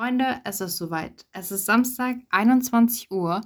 [0.00, 1.26] Freunde, es ist soweit.
[1.30, 3.42] Es ist Samstag, 21 Uhr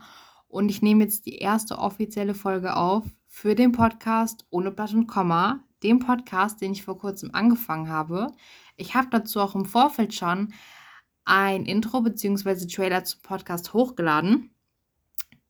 [0.47, 5.09] und ich nehme jetzt die erste offizielle Folge auf für den Podcast Ohne Blatt und
[5.09, 8.29] Komma, dem Podcast, den ich vor kurzem angefangen habe.
[8.77, 10.55] Ich habe dazu auch im Vorfeld schon
[11.25, 12.69] ein Intro bzw.
[12.69, 14.55] Trailer zum Podcast hochgeladen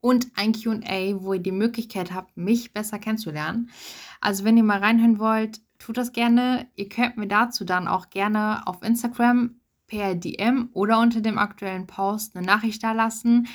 [0.00, 3.68] und ein QA, wo ihr die Möglichkeit habt, mich besser kennenzulernen.
[4.23, 6.66] Also wenn ihr mal reinhören wollt, tut das gerne.
[6.77, 11.87] Ihr könnt mir dazu dann auch gerne auf Instagram per DM oder unter dem aktuellen
[11.87, 13.49] Post eine Nachricht da lassen,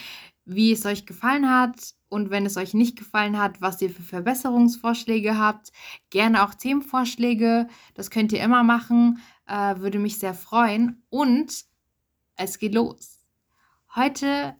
[0.45, 4.01] wie es euch gefallen hat und wenn es euch nicht gefallen hat, was ihr für
[4.01, 5.71] Verbesserungsvorschläge habt.
[6.09, 11.03] Gerne auch Themenvorschläge, das könnt ihr immer machen, äh, würde mich sehr freuen.
[11.09, 11.65] Und
[12.35, 13.19] es geht los.
[13.95, 14.55] Heute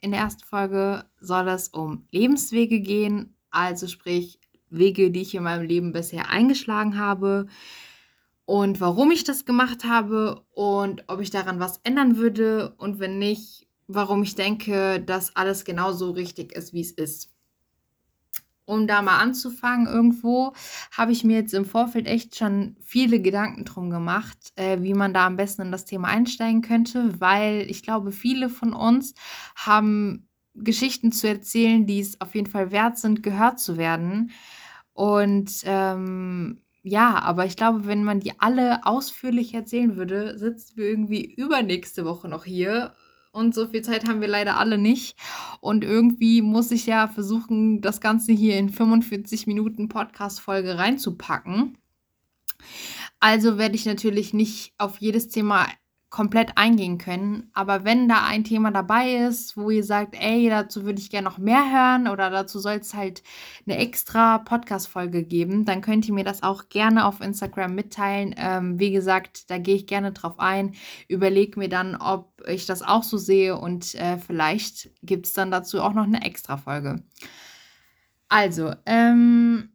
[0.00, 4.38] in der ersten Folge soll es um Lebenswege gehen, also sprich
[4.70, 7.46] Wege, die ich in meinem Leben bisher eingeschlagen habe
[8.46, 13.18] und warum ich das gemacht habe und ob ich daran was ändern würde und wenn
[13.18, 17.30] nicht, warum ich denke, dass alles genauso richtig ist, wie es ist.
[18.66, 20.54] Um da mal anzufangen irgendwo,
[20.90, 25.12] habe ich mir jetzt im Vorfeld echt schon viele Gedanken drum gemacht, äh, wie man
[25.12, 29.14] da am besten in das Thema einsteigen könnte, weil ich glaube, viele von uns
[29.54, 34.30] haben Geschichten zu erzählen, die es auf jeden Fall wert sind, gehört zu werden.
[34.94, 40.86] Und ähm, ja, aber ich glaube, wenn man die alle ausführlich erzählen würde, sitzen wir
[40.86, 42.92] irgendwie übernächste Woche noch hier.
[43.32, 45.16] Und so viel Zeit haben wir leider alle nicht.
[45.62, 51.78] Und irgendwie muss ich ja versuchen, das Ganze hier in 45 Minuten Podcast-Folge reinzupacken.
[53.18, 55.66] Also werde ich natürlich nicht auf jedes Thema
[56.14, 57.50] komplett eingehen können.
[57.54, 61.28] Aber wenn da ein Thema dabei ist, wo ihr sagt, ey, dazu würde ich gerne
[61.28, 63.24] noch mehr hören oder dazu soll es halt
[63.66, 68.32] eine extra Podcast-Folge geben, dann könnt ihr mir das auch gerne auf Instagram mitteilen.
[68.38, 70.76] Ähm, wie gesagt, da gehe ich gerne drauf ein.
[71.08, 75.50] Überlege mir dann, ob ich das auch so sehe und äh, vielleicht gibt es dann
[75.50, 77.02] dazu auch noch eine extra Folge.
[78.28, 79.70] Also, ähm,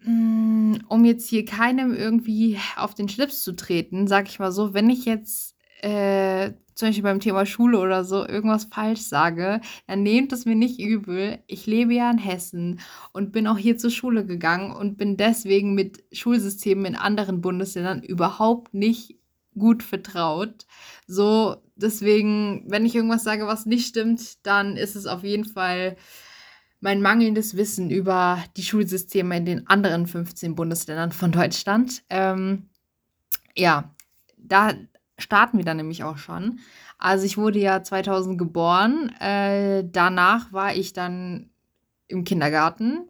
[0.00, 4.74] mm, um jetzt hier keinem irgendwie auf den Schlips zu treten, sage ich mal so,
[4.74, 5.55] wenn ich jetzt
[5.86, 10.56] äh, zum Beispiel beim Thema Schule oder so irgendwas falsch sage, dann nehmt es mir
[10.56, 11.38] nicht übel.
[11.46, 12.80] Ich lebe ja in Hessen
[13.12, 18.02] und bin auch hier zur Schule gegangen und bin deswegen mit Schulsystemen in anderen Bundesländern
[18.02, 19.20] überhaupt nicht
[19.56, 20.66] gut vertraut.
[21.06, 25.96] So, deswegen, wenn ich irgendwas sage, was nicht stimmt, dann ist es auf jeden Fall
[26.80, 32.02] mein mangelndes Wissen über die Schulsysteme in den anderen 15 Bundesländern von Deutschland.
[32.10, 32.70] Ähm,
[33.56, 33.94] ja,
[34.36, 34.74] da,
[35.18, 36.60] starten wir dann nämlich auch schon.
[36.98, 39.10] Also ich wurde ja 2000 geboren.
[39.20, 41.50] Äh, danach war ich dann
[42.08, 43.08] im Kindergarten.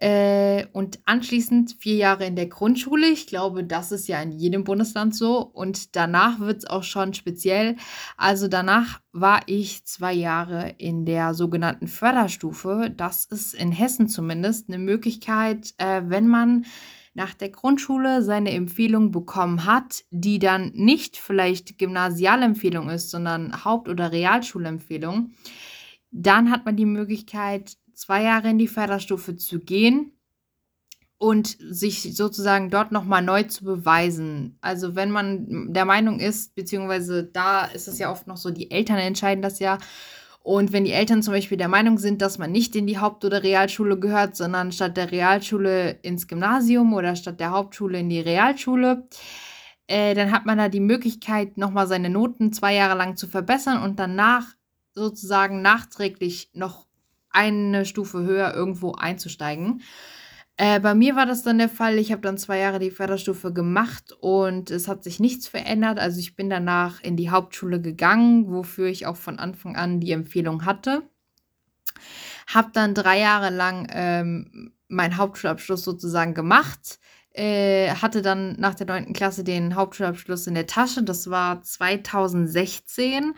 [0.00, 3.08] Äh, und anschließend vier Jahre in der Grundschule.
[3.08, 5.38] Ich glaube, das ist ja in jedem Bundesland so.
[5.40, 7.74] Und danach wird es auch schon speziell.
[8.16, 12.92] Also danach war ich zwei Jahre in der sogenannten Förderstufe.
[12.96, 16.64] Das ist in Hessen zumindest eine Möglichkeit, äh, wenn man
[17.18, 23.88] nach der Grundschule seine Empfehlung bekommen hat, die dann nicht vielleicht Gymnasialempfehlung ist, sondern Haupt-
[23.88, 25.32] oder Realschulempfehlung,
[26.12, 30.12] dann hat man die Möglichkeit, zwei Jahre in die Förderstufe zu gehen
[31.18, 34.56] und sich sozusagen dort nochmal neu zu beweisen.
[34.60, 38.70] Also wenn man der Meinung ist, beziehungsweise da ist es ja oft noch so, die
[38.70, 39.78] Eltern entscheiden das ja,
[40.48, 43.22] und wenn die Eltern zum Beispiel der Meinung sind, dass man nicht in die Haupt-
[43.22, 48.20] oder Realschule gehört, sondern statt der Realschule ins Gymnasium oder statt der Hauptschule in die
[48.20, 49.06] Realschule,
[49.88, 53.82] äh, dann hat man da die Möglichkeit, nochmal seine Noten zwei Jahre lang zu verbessern
[53.82, 54.46] und danach
[54.94, 56.86] sozusagen nachträglich noch
[57.28, 59.82] eine Stufe höher irgendwo einzusteigen.
[60.60, 61.98] Äh, bei mir war das dann der Fall.
[61.98, 66.00] Ich habe dann zwei Jahre die Förderstufe gemacht und es hat sich nichts verändert.
[66.00, 70.10] Also ich bin danach in die Hauptschule gegangen, wofür ich auch von Anfang an die
[70.10, 71.02] Empfehlung hatte.
[72.48, 76.98] Habe dann drei Jahre lang ähm, meinen Hauptschulabschluss sozusagen gemacht.
[77.32, 79.12] Äh, hatte dann nach der 9.
[79.12, 81.04] Klasse den Hauptschulabschluss in der Tasche.
[81.04, 83.34] Das war 2016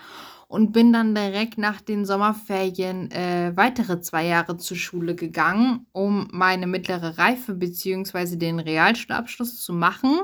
[0.51, 6.27] und bin dann direkt nach den Sommerferien äh, weitere zwei Jahre zur Schule gegangen, um
[6.33, 8.35] meine mittlere Reife bzw.
[8.35, 10.19] den Realschulabschluss zu machen.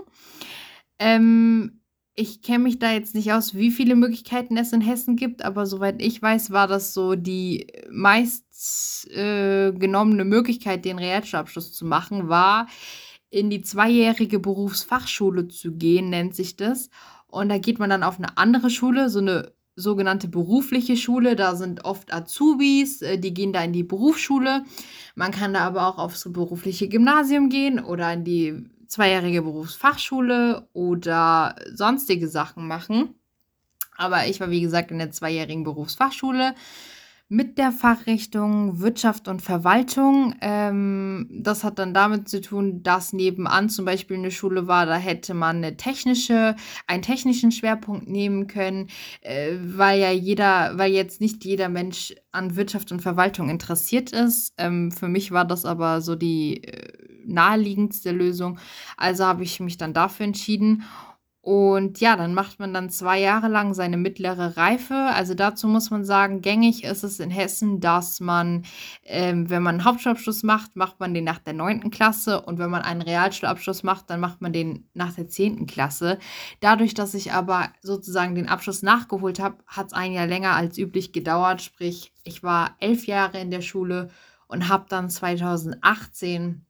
[0.99, 1.81] Ähm,
[2.17, 5.65] ich kenne mich da jetzt nicht aus, wie viele Möglichkeiten es in Hessen gibt, aber
[5.65, 12.29] soweit ich weiß, war das so die meist äh, genommene Möglichkeit, den Realschulabschluss zu machen,
[12.29, 12.67] war
[13.31, 16.91] in die zweijährige Berufsfachschule zu gehen, nennt sich das.
[17.29, 21.37] Und da geht man dann auf eine andere Schule, so eine sogenannte berufliche Schule.
[21.37, 24.65] Da sind oft Azubis, äh, die gehen da in die Berufsschule.
[25.15, 31.55] Man kann da aber auch aufs berufliche Gymnasium gehen oder in die zweijährige Berufsfachschule oder
[31.73, 33.15] sonstige Sachen machen.
[33.97, 36.55] Aber ich war, wie gesagt, in der zweijährigen Berufsfachschule
[37.29, 40.37] mit der Fachrichtung Wirtschaft und Verwaltung.
[40.41, 44.97] Ähm, das hat dann damit zu tun, dass nebenan zum Beispiel eine Schule war, da
[44.97, 46.55] hätte man eine technische,
[46.87, 48.89] einen technischen Schwerpunkt nehmen können,
[49.23, 54.55] äh, weil ja jeder, weil jetzt nicht jeder Mensch an Wirtschaft und Verwaltung interessiert ist.
[54.57, 56.93] Ähm, für mich war das aber so die äh,
[57.27, 58.59] naheliegendste Lösung.
[58.97, 60.85] Also habe ich mich dann dafür entschieden.
[61.47, 64.97] Und ja, dann macht man dann zwei Jahre lang seine mittlere Reife.
[64.97, 68.65] Also dazu muss man sagen, gängig ist es in Hessen, dass man,
[69.05, 71.93] ähm, wenn man einen Hauptschulabschluss macht, macht man den nach der 9.
[71.93, 72.41] Klasse.
[72.41, 75.69] Und wenn man einen Realschulabschluss macht, dann macht man den nach der 10.
[75.69, 76.19] Klasse.
[76.59, 80.77] Dadurch, dass ich aber sozusagen den Abschluss nachgeholt habe, hat es ein Jahr länger als
[80.79, 81.63] üblich gedauert.
[81.63, 84.11] Sprich, ich war elf Jahre in der Schule
[84.49, 86.67] und habe dann 2018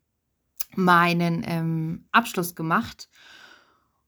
[0.75, 3.09] meinen ähm, Abschluss gemacht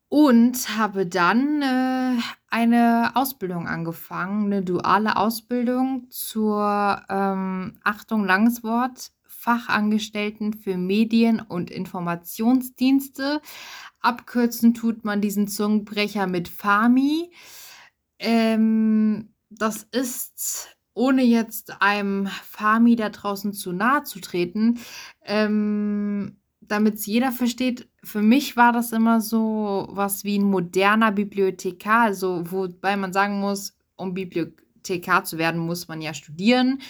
[0.09, 2.21] und habe dann äh,
[2.51, 11.71] eine Ausbildung angefangen, eine duale Ausbildung zur, ähm, Achtung, langes Wort, Fachangestellten für Medien- und
[11.71, 13.41] Informationsdienste.
[14.01, 17.31] Abkürzen tut man diesen Zungenbrecher mit FAMI.
[18.19, 24.81] Ähm, das ist, ohne jetzt einem FAMI da draußen zu nahe zu treten,
[25.25, 26.39] ähm,
[26.69, 32.03] damit es jeder versteht, für mich war das immer so was wie ein moderner Bibliothekar,
[32.03, 36.81] also wobei man sagen muss, um Bibliothekar zu werden, muss man ja studieren.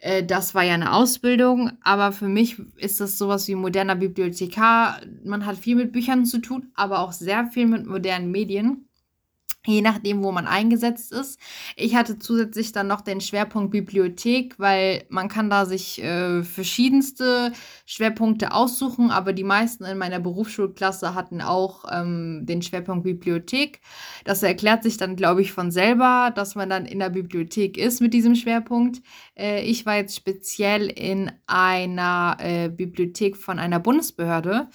[0.00, 5.00] Äh, das war ja eine Ausbildung, aber für mich ist das sowas wie moderner Bibliothekar.
[5.24, 8.89] Man hat viel mit Büchern zu tun, aber auch sehr viel mit modernen Medien
[9.66, 11.38] je nachdem, wo man eingesetzt ist.
[11.76, 17.52] Ich hatte zusätzlich dann noch den Schwerpunkt Bibliothek, weil man kann da sich äh, verschiedenste
[17.84, 23.80] Schwerpunkte aussuchen, aber die meisten in meiner Berufsschulklasse hatten auch ähm, den Schwerpunkt Bibliothek.
[24.24, 28.00] Das erklärt sich dann, glaube ich, von selber, dass man dann in der Bibliothek ist
[28.00, 29.02] mit diesem Schwerpunkt.
[29.36, 34.68] Äh, ich war jetzt speziell in einer äh, Bibliothek von einer Bundesbehörde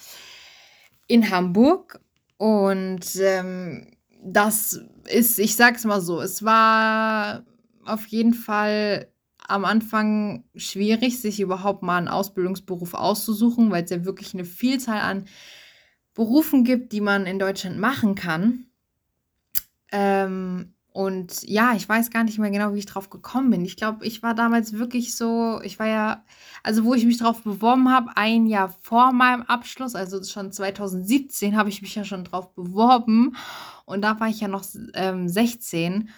[1.08, 2.00] in Hamburg
[2.38, 3.95] und ähm,
[4.26, 7.44] das ist, ich sag's mal so, es war
[7.84, 9.08] auf jeden Fall
[9.46, 15.00] am Anfang schwierig, sich überhaupt mal einen Ausbildungsberuf auszusuchen, weil es ja wirklich eine Vielzahl
[15.00, 15.26] an
[16.14, 18.66] Berufen gibt, die man in Deutschland machen kann.
[19.92, 23.66] Ähm, und ja, ich weiß gar nicht mehr genau, wie ich drauf gekommen bin.
[23.66, 26.24] Ich glaube, ich war damals wirklich so, ich war ja,
[26.62, 31.54] also wo ich mich drauf beworben habe, ein Jahr vor meinem Abschluss, also schon 2017
[31.54, 33.36] habe ich mich ja schon drauf beworben.
[33.84, 34.64] Und da war ich ja noch
[34.94, 36.08] ähm, 16.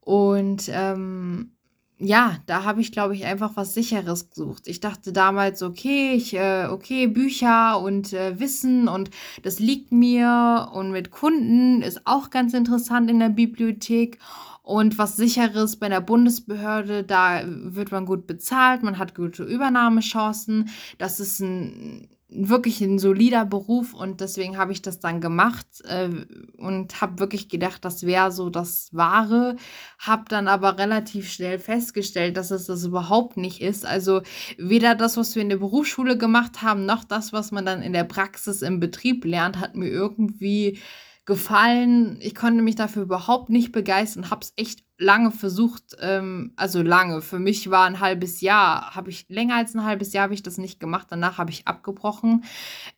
[0.00, 1.55] Und ähm,
[1.98, 4.64] ja, da habe ich, glaube ich, einfach was Sicheres gesucht.
[4.66, 9.10] Ich dachte damals, okay, ich, äh, okay, Bücher und äh, Wissen und
[9.42, 14.18] das liegt mir und mit Kunden ist auch ganz interessant in der Bibliothek.
[14.62, 20.70] Und was sicheres bei der Bundesbehörde, da wird man gut bezahlt, man hat gute Übernahmechancen.
[20.98, 26.10] Das ist ein wirklich ein solider Beruf und deswegen habe ich das dann gemacht äh,
[26.56, 29.56] und habe wirklich gedacht, das wäre so das Wahre.
[29.98, 33.86] Habe dann aber relativ schnell festgestellt, dass es das überhaupt nicht ist.
[33.86, 34.22] Also
[34.58, 37.92] weder das, was wir in der Berufsschule gemacht haben, noch das, was man dann in
[37.92, 40.80] der Praxis im Betrieb lernt, hat mir irgendwie
[41.26, 42.18] gefallen.
[42.20, 47.22] Ich konnte mich dafür überhaupt nicht begeistern, habe es echt lange versucht, ähm, also lange.
[47.22, 50.42] Für mich war ein halbes Jahr, habe ich länger als ein halbes Jahr habe ich
[50.42, 51.08] das nicht gemacht.
[51.10, 52.44] Danach habe ich abgebrochen.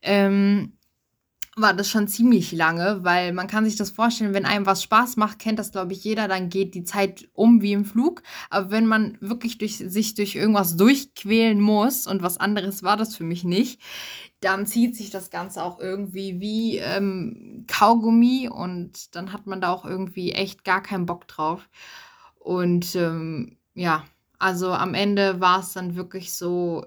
[0.03, 0.78] Ähm,
[1.61, 5.17] war das schon ziemlich lange, weil man kann sich das vorstellen, wenn einem was Spaß
[5.17, 8.23] macht, kennt das glaube ich jeder, dann geht die Zeit um wie im Flug.
[8.51, 13.17] Aber wenn man wirklich durch, sich durch irgendwas durchquälen muss und was anderes war das
[13.17, 13.81] für mich nicht,
[14.41, 19.73] dann zieht sich das Ganze auch irgendwie wie ähm, Kaugummi und dann hat man da
[19.73, 21.69] auch irgendwie echt gar keinen Bock drauf.
[22.39, 24.05] Und ähm, ja,
[24.39, 26.87] also am Ende war es dann wirklich so,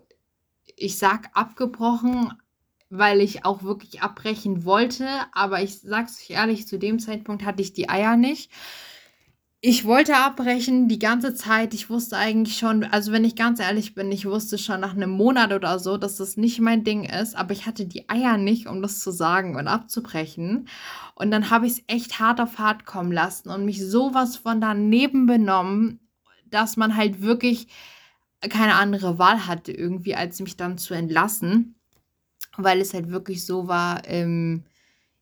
[0.76, 2.34] ich sag abgebrochen,
[2.92, 7.62] weil ich auch wirklich abbrechen wollte, aber ich sag's euch ehrlich, zu dem Zeitpunkt hatte
[7.62, 8.52] ich die Eier nicht
[9.64, 11.76] ich wollte abbrechen die ganze Zeit.
[11.76, 15.12] Ich wusste eigentlich schon, also wenn ich ganz ehrlich bin, ich wusste schon nach einem
[15.12, 18.66] Monat oder so, dass das nicht mein Ding ist, aber ich hatte die Eier nicht,
[18.66, 20.68] um das zu sagen und abzubrechen.
[21.14, 24.62] Und dann habe ich es echt hart auf hart kommen lassen und mich sowas von
[24.62, 26.00] daneben benommen,
[26.50, 27.68] dass man halt wirklich
[28.50, 31.76] keine andere Wahl hatte irgendwie, als mich dann zu entlassen,
[32.58, 34.64] weil es halt wirklich so war, ähm,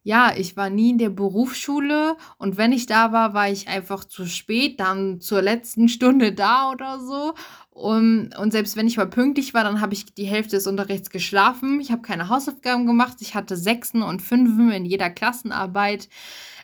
[0.04, 4.06] ja, ich war nie in der Berufsschule und wenn ich da war, war ich einfach
[4.06, 7.34] zu spät, dann zur letzten Stunde da oder so.
[7.72, 11.10] Und, und selbst wenn ich mal pünktlich war, dann habe ich die Hälfte des Unterrichts
[11.10, 11.80] geschlafen.
[11.82, 13.18] Ich habe keine Hausaufgaben gemacht.
[13.22, 16.10] Ich hatte Sechsen und Fünfen in jeder Klassenarbeit.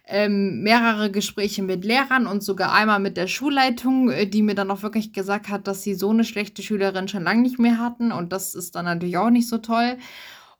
[0.08, 4.70] ähm, mehrere Gespräche mit Lehrern und sogar einmal mit der Schulleitung, äh, die mir dann
[4.72, 8.12] auch wirklich gesagt hat, dass sie so eine schlechte Schülerin schon lange nicht mehr hatten.
[8.12, 9.98] Und das ist dann natürlich auch nicht so toll.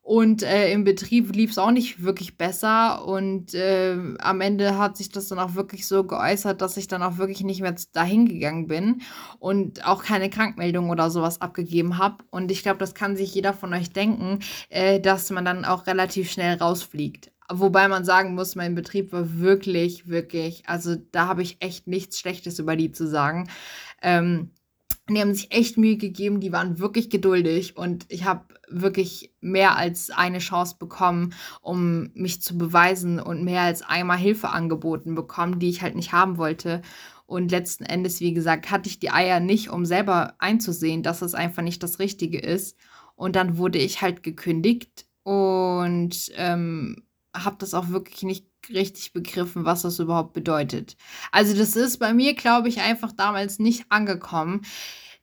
[0.06, 3.08] Und äh, im Betrieb lief es auch nicht wirklich besser.
[3.08, 7.02] Und äh, am Ende hat sich das dann auch wirklich so geäußert, dass ich dann
[7.02, 9.02] auch wirklich nicht mehr dahin gegangen bin
[9.40, 12.24] und auch keine Krankmeldung oder sowas abgegeben habe.
[12.30, 15.88] Und ich glaube, das kann sich jeder von euch denken, äh, dass man dann auch
[15.88, 17.32] relativ schnell rausfliegt.
[17.52, 22.20] Wobei man sagen muss, mein Betrieb war wirklich, wirklich, also da habe ich echt nichts
[22.20, 23.50] Schlechtes über die zu sagen.
[24.04, 24.52] Ähm,
[25.10, 29.78] die haben sich echt Mühe gegeben, die waren wirklich geduldig und ich habe wirklich mehr
[29.78, 35.60] als eine Chance bekommen, um mich zu beweisen und mehr als einmal Hilfe angeboten bekommen,
[35.60, 36.82] die ich halt nicht haben wollte.
[37.28, 41.36] Und letzten Endes, wie gesagt, hatte ich die Eier nicht, um selber einzusehen, dass es
[41.36, 42.78] einfach nicht das Richtige ist.
[43.16, 47.04] Und dann wurde ich halt gekündigt und ähm,
[47.36, 50.96] habe das auch wirklich nicht richtig begriffen, was das überhaupt bedeutet.
[51.32, 54.62] Also das ist bei mir, glaube ich, einfach damals nicht angekommen,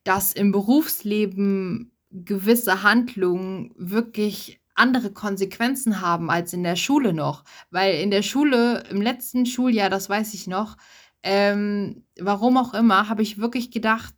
[0.04, 7.44] dass im Berufsleben gewisse Handlungen wirklich andere Konsequenzen haben als in der Schule noch.
[7.70, 10.76] Weil in der Schule, im letzten Schuljahr, das weiß ich noch,
[11.22, 14.14] ähm, warum auch immer, habe ich wirklich gedacht,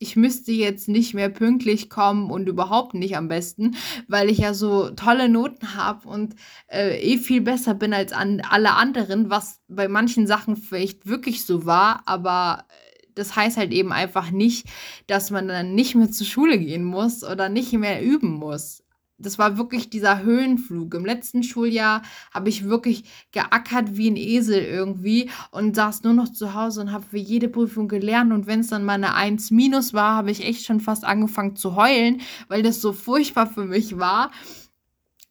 [0.00, 3.76] ich müsste jetzt nicht mehr pünktlich kommen und überhaupt nicht am besten,
[4.08, 6.34] weil ich ja so tolle Noten habe und
[6.68, 11.44] äh, eh viel besser bin als an alle anderen, was bei manchen Sachen vielleicht wirklich
[11.44, 14.66] so war, aber äh, das heißt halt eben einfach nicht,
[15.06, 18.82] dass man dann nicht mehr zur Schule gehen muss oder nicht mehr üben muss
[19.20, 20.94] das war wirklich dieser Höhenflug.
[20.94, 26.32] Im letzten Schuljahr habe ich wirklich geackert wie ein Esel irgendwie und saß nur noch
[26.32, 28.32] zu Hause und habe für jede Prüfung gelernt.
[28.32, 31.56] Und wenn es dann mal eine 1 minus war, habe ich echt schon fast angefangen
[31.56, 34.30] zu heulen, weil das so furchtbar für mich war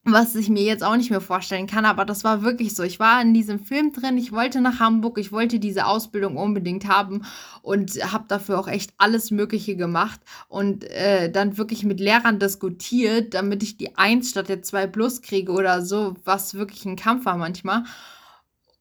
[0.05, 2.83] was ich mir jetzt auch nicht mehr vorstellen kann, aber das war wirklich so.
[2.83, 6.87] Ich war in diesem Film drin, ich wollte nach Hamburg, ich wollte diese Ausbildung unbedingt
[6.87, 7.23] haben
[7.61, 13.33] und habe dafür auch echt alles Mögliche gemacht und äh, dann wirklich mit Lehrern diskutiert,
[13.33, 17.25] damit ich die 1 statt der 2 plus kriege oder so, was wirklich ein Kampf
[17.25, 17.83] war manchmal.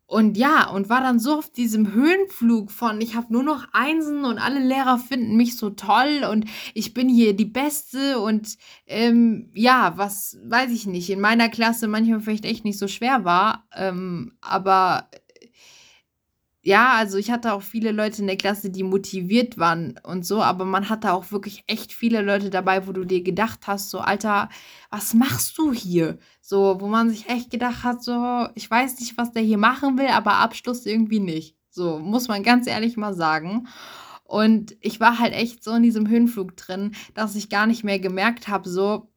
[0.09, 4.25] Und ja, und war dann so auf diesem Höhenflug von, ich habe nur noch Einsen
[4.25, 9.51] und alle Lehrer finden mich so toll und ich bin hier die Beste und ähm,
[9.53, 13.69] ja, was weiß ich nicht, in meiner Klasse manchmal vielleicht echt nicht so schwer war,
[13.77, 15.11] ähm, aber
[16.69, 20.43] ja, also ich hatte auch viele Leute in der Klasse, die motiviert waren und so,
[20.43, 24.01] aber man hatte auch wirklich echt viele Leute dabei, wo du dir gedacht hast, so,
[24.01, 24.51] Alter,
[24.91, 26.19] was machst du hier?
[26.43, 29.97] So, wo man sich echt gedacht hat, so, ich weiß nicht, was der hier machen
[29.97, 31.57] will, aber Abschluss irgendwie nicht.
[31.71, 33.67] So, muss man ganz ehrlich mal sagen.
[34.25, 37.99] Und ich war halt echt so in diesem Höhenflug drin, dass ich gar nicht mehr
[37.99, 39.09] gemerkt habe, so,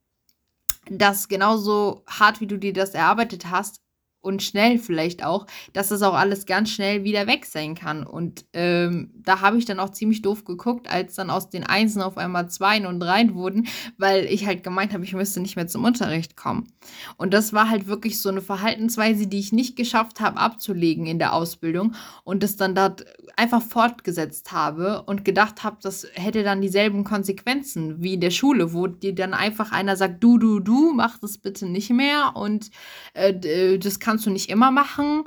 [0.89, 3.81] dass genauso hart, wie du dir das erarbeitet hast,
[4.21, 8.05] und schnell vielleicht auch, dass das auch alles ganz schnell wieder weg sein kann.
[8.05, 12.01] Und ähm, da habe ich dann auch ziemlich doof geguckt, als dann aus den Einsen
[12.01, 15.67] auf einmal Zweien und Dreien wurden, weil ich halt gemeint habe, ich müsste nicht mehr
[15.67, 16.71] zum Unterricht kommen.
[17.17, 21.19] Und das war halt wirklich so eine Verhaltensweise, die ich nicht geschafft habe abzulegen in
[21.19, 26.61] der Ausbildung und das dann dort einfach fortgesetzt habe und gedacht habe, das hätte dann
[26.61, 30.93] dieselben Konsequenzen wie in der Schule, wo dir dann einfach einer sagt, du, du, du,
[30.93, 32.69] mach das bitte nicht mehr und
[33.13, 35.23] äh, das kann kannst du nicht immer machen.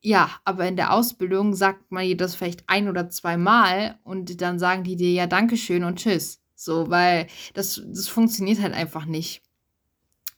[0.00, 4.58] Ja, aber in der Ausbildung sagt man dir das vielleicht ein oder zweimal und dann
[4.58, 6.40] sagen die dir ja Dankeschön und Tschüss.
[6.54, 9.42] So, weil das, das funktioniert halt einfach nicht.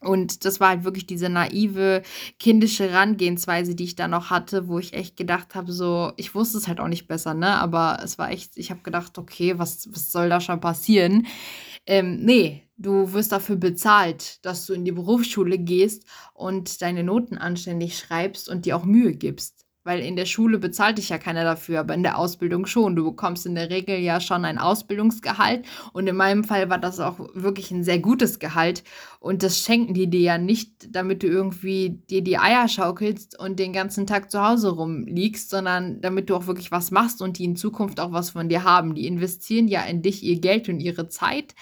[0.01, 2.01] Und das war halt wirklich diese naive,
[2.37, 6.57] kindische Herangehensweise, die ich da noch hatte, wo ich echt gedacht habe, so, ich wusste
[6.57, 7.55] es halt auch nicht besser, ne?
[7.55, 11.27] Aber es war echt, ich habe gedacht, okay, was, was soll da schon passieren?
[11.85, 17.37] Ähm, nee, du wirst dafür bezahlt, dass du in die Berufsschule gehst und deine Noten
[17.37, 19.63] anständig schreibst und dir auch Mühe gibst.
[19.85, 22.95] Weil in der Schule bezahlt dich ja keiner dafür, aber in der Ausbildung schon.
[22.95, 25.65] Du bekommst in der Regel ja schon ein Ausbildungsgehalt.
[25.91, 28.85] Und in meinem Fall war das auch wirklich ein sehr gutes Gehalt.
[29.19, 33.59] Und das schenken die dir ja nicht, damit du irgendwie dir die Eier schaukelst und
[33.59, 37.43] den ganzen Tag zu Hause rumliegst, sondern damit du auch wirklich was machst und die
[37.43, 38.95] in Zukunft auch was von dir haben.
[38.95, 41.55] Die investieren ja in dich ihr Geld und ihre Zeit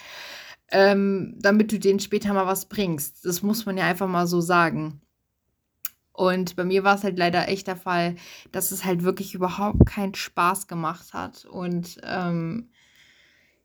[0.72, 3.24] ähm, damit du denen später mal was bringst.
[3.24, 5.02] Das muss man ja einfach mal so sagen.
[6.12, 8.16] Und bei mir war es halt leider echt der Fall,
[8.52, 11.44] dass es halt wirklich überhaupt keinen Spaß gemacht hat.
[11.44, 12.70] Und ähm,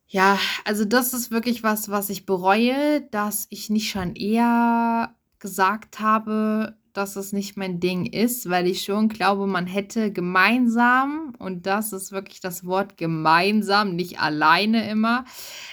[0.08, 6.00] ja, also das ist wirklich was, was ich bereue, dass ich nicht schon eher gesagt
[6.00, 11.68] habe, dass es nicht mein Ding ist, weil ich schon glaube, man hätte gemeinsam, und
[11.68, 15.24] das ist wirklich das Wort gemeinsam, nicht alleine immer,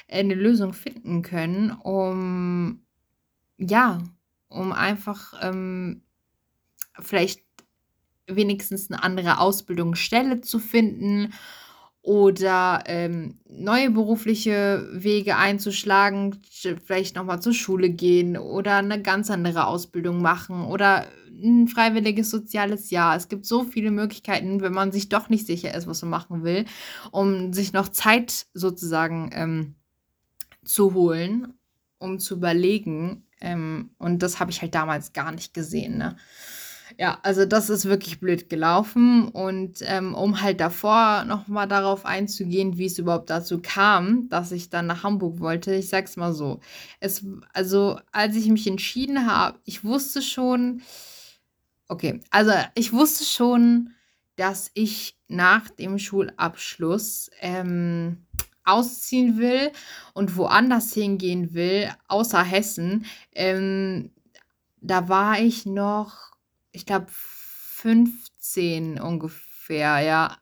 [0.06, 2.84] eine Lösung finden können, um,
[3.56, 4.02] ja,
[4.48, 6.02] um einfach ähm,
[7.00, 7.42] vielleicht
[8.26, 11.32] wenigstens eine andere Ausbildungsstelle zu finden
[12.04, 16.38] oder ähm, neue berufliche Wege einzuschlagen,
[16.84, 22.90] vielleicht nochmal zur Schule gehen oder eine ganz andere Ausbildung machen oder ein freiwilliges soziales
[22.90, 23.16] Jahr.
[23.16, 26.44] Es gibt so viele Möglichkeiten, wenn man sich doch nicht sicher ist, was man machen
[26.44, 26.66] will,
[27.10, 29.74] um sich noch Zeit sozusagen ähm,
[30.62, 31.54] zu holen,
[31.96, 33.24] um zu überlegen.
[33.40, 35.96] Ähm, und das habe ich halt damals gar nicht gesehen.
[35.96, 36.16] Ne?
[36.98, 39.28] Ja, also das ist wirklich blöd gelaufen.
[39.28, 44.70] Und ähm, um halt davor nochmal darauf einzugehen, wie es überhaupt dazu kam, dass ich
[44.70, 46.60] dann nach Hamburg wollte, ich sag's mal so.
[47.00, 50.82] Es, also, als ich mich entschieden habe, ich wusste schon,
[51.88, 53.90] okay, also ich wusste schon,
[54.36, 58.26] dass ich nach dem Schulabschluss ähm,
[58.64, 59.72] ausziehen will
[60.12, 63.06] und woanders hingehen will, außer Hessen.
[63.32, 64.10] Ähm,
[64.80, 66.33] da war ich noch
[66.74, 70.36] ich glaube, 15 ungefähr, ja.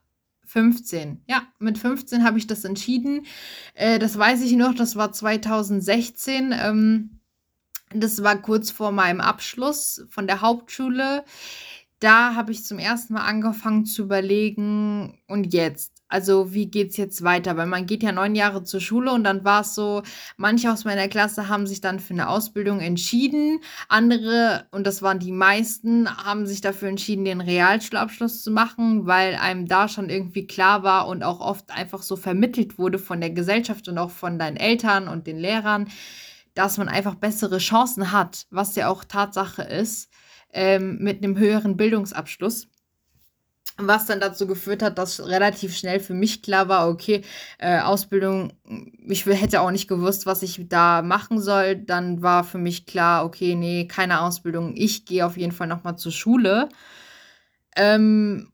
[0.45, 1.23] 15.
[1.27, 3.25] Ja, mit 15 habe ich das entschieden.
[3.73, 6.53] Äh, das weiß ich noch, das war 2016.
[6.53, 7.21] Ähm,
[7.91, 11.23] das war kurz vor meinem Abschluss von der Hauptschule.
[11.99, 15.92] Da habe ich zum ersten Mal angefangen zu überlegen, und jetzt?
[16.13, 17.57] Also wie geht es jetzt weiter?
[17.57, 20.03] Weil man geht ja neun Jahre zur Schule und dann war es so,
[20.37, 25.17] manche aus meiner Klasse haben sich dann für eine Ausbildung entschieden, andere, und das waren
[25.17, 30.45] die meisten, haben sich dafür entschieden, den Realschulabschluss zu machen, weil einem da schon irgendwie
[30.45, 34.37] klar war und auch oft einfach so vermittelt wurde von der Gesellschaft und auch von
[34.37, 35.89] deinen Eltern und den Lehrern,
[36.53, 40.11] dass man einfach bessere Chancen hat, was ja auch Tatsache ist,
[40.53, 42.67] ähm, mit einem höheren Bildungsabschluss
[43.77, 47.23] was dann dazu geführt hat, dass relativ schnell für mich klar war, okay,
[47.57, 48.53] äh, Ausbildung,
[49.07, 51.77] ich hätte auch nicht gewusst, was ich da machen soll.
[51.77, 55.97] Dann war für mich klar, okay, nee, keine Ausbildung, ich gehe auf jeden Fall nochmal
[55.97, 56.69] zur Schule.
[57.75, 58.51] Ähm,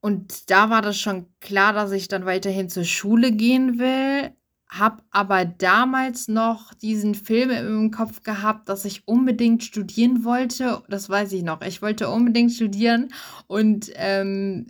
[0.00, 4.32] und da war das schon klar, dass ich dann weiterhin zur Schule gehen will
[4.78, 10.82] habe aber damals noch diesen Film im Kopf gehabt, dass ich unbedingt studieren wollte.
[10.88, 11.62] Das weiß ich noch.
[11.62, 13.10] Ich wollte unbedingt studieren
[13.46, 14.66] und ähm,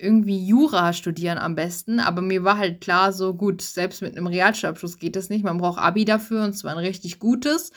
[0.00, 2.00] irgendwie Jura studieren am besten.
[2.00, 5.44] Aber mir war halt klar, so gut, selbst mit einem Realschulabschluss geht das nicht.
[5.44, 7.72] Man braucht Abi dafür und zwar ein richtig gutes.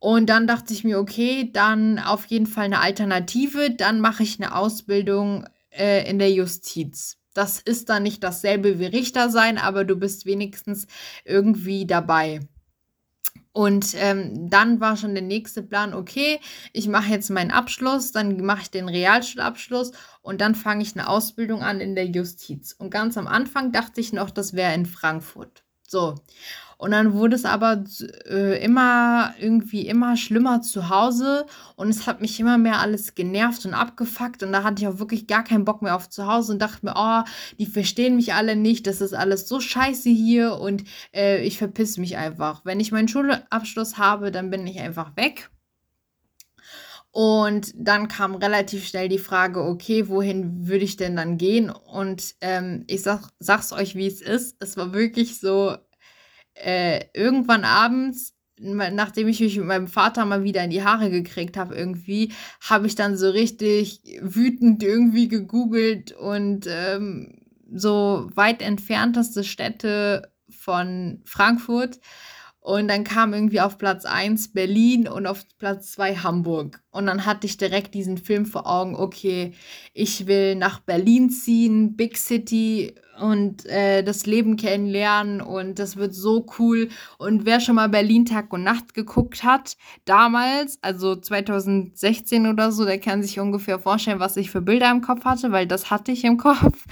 [0.00, 3.70] Und dann dachte ich mir, okay, dann auf jeden Fall eine Alternative.
[3.70, 7.18] Dann mache ich eine Ausbildung äh, in der Justiz.
[7.38, 10.88] Das ist dann nicht dasselbe wie Richter sein, aber du bist wenigstens
[11.24, 12.40] irgendwie dabei.
[13.52, 16.40] Und ähm, dann war schon der nächste Plan, okay,
[16.72, 21.08] ich mache jetzt meinen Abschluss, dann mache ich den Realschulabschluss und dann fange ich eine
[21.08, 22.72] Ausbildung an in der Justiz.
[22.72, 25.62] Und ganz am Anfang dachte ich noch, das wäre in Frankfurt.
[25.86, 26.16] So.
[26.78, 27.84] Und dann wurde es aber
[28.26, 33.66] äh, immer irgendwie immer schlimmer zu Hause und es hat mich immer mehr alles genervt
[33.66, 36.52] und abgefuckt und da hatte ich auch wirklich gar keinen Bock mehr auf zu Hause
[36.52, 37.22] und dachte mir, oh,
[37.58, 41.98] die verstehen mich alle nicht, das ist alles so scheiße hier und äh, ich verpiss
[41.98, 42.64] mich einfach.
[42.64, 45.50] Wenn ich meinen Schulabschluss habe, dann bin ich einfach weg.
[47.10, 51.70] Und dann kam relativ schnell die Frage, okay, wohin würde ich denn dann gehen?
[51.70, 54.56] Und ähm, ich sag, sag's euch, wie es ist.
[54.60, 55.76] Es war wirklich so,
[56.64, 61.56] äh, irgendwann abends, nachdem ich mich mit meinem Vater mal wieder in die Haare gekriegt
[61.56, 67.38] habe, irgendwie, habe ich dann so richtig wütend irgendwie gegoogelt und ähm,
[67.72, 72.00] so weit entfernteste Städte von Frankfurt.
[72.60, 76.82] Und dann kam irgendwie auf Platz 1 Berlin und auf Platz 2 Hamburg.
[76.90, 79.54] Und dann hatte ich direkt diesen Film vor Augen, okay,
[79.94, 86.14] ich will nach Berlin ziehen, Big City, und äh, das Leben kennenlernen und das wird
[86.14, 86.88] so cool.
[87.18, 92.84] Und wer schon mal Berlin Tag und Nacht geguckt hat, damals, also 2016 oder so,
[92.84, 96.12] der kann sich ungefähr vorstellen, was ich für Bilder im Kopf hatte, weil das hatte
[96.12, 96.84] ich im Kopf.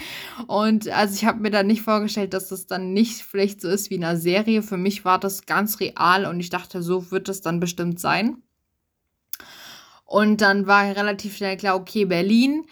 [0.46, 3.90] Und also ich habe mir da nicht vorgestellt, dass das dann nicht vielleicht so ist
[3.90, 4.62] wie in einer Serie.
[4.62, 8.42] Für mich war das ganz real und ich dachte, so wird es dann bestimmt sein.
[10.04, 12.64] Und dann war relativ schnell klar, okay, Berlin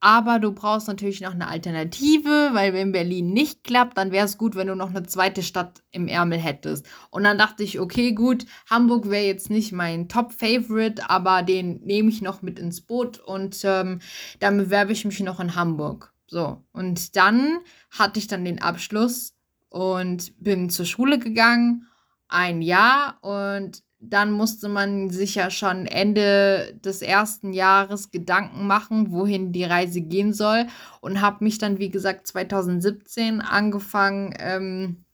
[0.00, 4.38] aber du brauchst natürlich noch eine Alternative, weil wenn Berlin nicht klappt, dann wäre es
[4.38, 6.86] gut, wenn du noch eine zweite Stadt im Ärmel hättest.
[7.10, 12.10] Und dann dachte ich, okay, gut, Hamburg wäre jetzt nicht mein Top-Favorite, aber den nehme
[12.10, 14.00] ich noch mit ins Boot und ähm,
[14.38, 16.12] dann bewerbe ich mich noch in Hamburg.
[16.28, 17.58] So, und dann
[17.90, 19.34] hatte ich dann den Abschluss
[19.68, 21.86] und bin zur Schule gegangen,
[22.28, 29.10] ein Jahr und dann musste man sich ja schon Ende des ersten Jahres Gedanken machen,
[29.10, 30.66] wohin die Reise gehen soll.
[31.00, 35.04] Und habe mich dann, wie gesagt, 2017 angefangen ähm,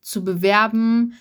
[0.00, 1.14] zu bewerben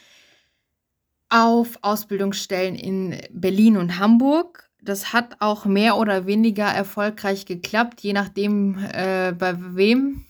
[1.30, 4.70] auf Ausbildungsstellen in Berlin und Hamburg.
[4.86, 10.26] das hat auch mehr oder weniger erfolgreich geklappt, je nachdem äh, bei wem.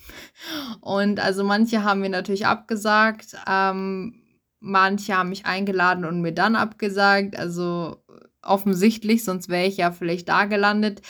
[0.79, 4.22] Und also manche haben mir natürlich abgesagt, ähm,
[4.63, 7.37] manche haben mich eingeladen und mir dann abgesagt.
[7.37, 7.97] Also
[8.41, 11.01] offensichtlich, sonst wäre ich ja vielleicht da gelandet.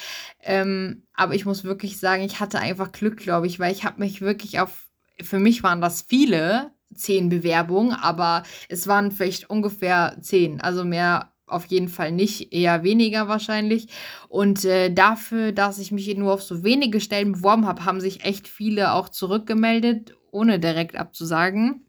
[0.41, 4.01] Ähm, aber ich muss wirklich sagen, ich hatte einfach Glück, glaube ich, weil ich habe
[4.01, 4.87] mich wirklich auf,
[5.21, 11.33] für mich waren das viele, zehn Bewerbungen, aber es waren vielleicht ungefähr zehn, also mehr
[11.47, 13.87] auf jeden Fall nicht, eher weniger wahrscheinlich.
[14.29, 18.23] Und äh, dafür, dass ich mich nur auf so wenige Stellen beworben habe, haben sich
[18.23, 21.85] echt viele auch zurückgemeldet, ohne direkt abzusagen.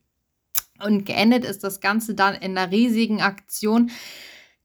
[0.83, 3.91] Und geendet ist das Ganze dann in einer riesigen Aktion,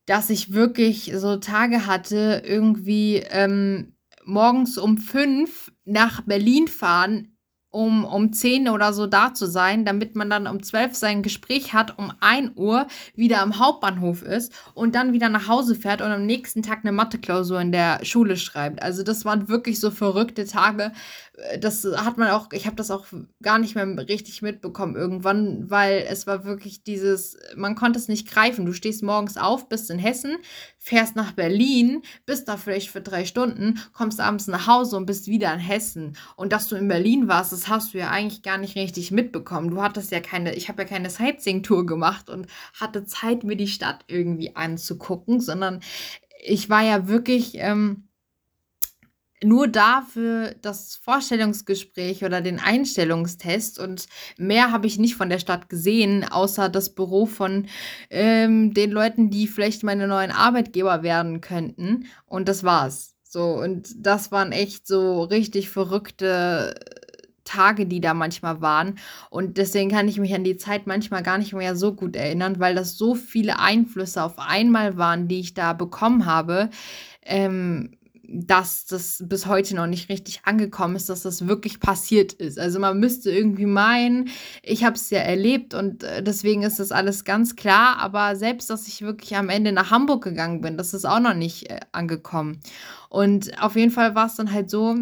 [0.06, 3.96] dass ich wirklich so Tage hatte, irgendwie ähm,
[4.26, 7.38] morgens um fünf nach Berlin fahren,
[7.72, 11.74] um, um 10 oder so da zu sein, damit man dann um 12 sein Gespräch
[11.74, 16.12] hat, um 1 Uhr wieder am Hauptbahnhof ist und dann wieder nach Hause fährt und
[16.12, 18.82] am nächsten Tag eine Matheklausur in der Schule schreibt.
[18.82, 20.92] Also das waren wirklich so verrückte Tage.
[21.62, 23.06] Das hat man auch, ich habe das auch
[23.42, 28.30] gar nicht mehr richtig mitbekommen irgendwann, weil es war wirklich dieses, man konnte es nicht
[28.30, 28.66] greifen.
[28.66, 30.38] Du stehst morgens auf, bist in Hessen,
[30.78, 35.28] fährst nach Berlin, bist da vielleicht für drei Stunden, kommst abends nach Hause und bist
[35.28, 36.18] wieder in Hessen.
[36.36, 39.70] Und dass du in Berlin warst, das hast du ja eigentlich gar nicht richtig mitbekommen.
[39.70, 42.48] Du hattest ja keine, ich habe ja keine Sightseeing-Tour gemacht und
[42.80, 45.82] hatte Zeit, mir die Stadt irgendwie anzugucken, sondern
[46.42, 48.08] ich war ja wirklich ähm,
[49.44, 55.40] nur da für das Vorstellungsgespräch oder den Einstellungstest und mehr habe ich nicht von der
[55.40, 57.68] Stadt gesehen, außer das Büro von
[58.10, 62.06] ähm, den Leuten, die vielleicht meine neuen Arbeitgeber werden könnten.
[62.26, 63.16] Und das war's.
[63.24, 66.74] So, und das waren echt so richtig verrückte
[67.50, 69.00] Tage, die da manchmal waren.
[69.30, 72.60] Und deswegen kann ich mich an die Zeit manchmal gar nicht mehr so gut erinnern,
[72.60, 76.70] weil das so viele Einflüsse auf einmal waren, die ich da bekommen habe.
[77.24, 77.92] Ähm,
[78.32, 82.60] dass das bis heute noch nicht richtig angekommen ist, dass das wirklich passiert ist.
[82.60, 84.30] Also man müsste irgendwie meinen,
[84.62, 88.70] ich habe es ja erlebt und äh, deswegen ist das alles ganz klar, aber selbst,
[88.70, 91.80] dass ich wirklich am Ende nach Hamburg gegangen bin, das ist auch noch nicht äh,
[91.92, 92.62] angekommen.
[93.10, 94.96] Und auf jeden Fall war es dann halt so,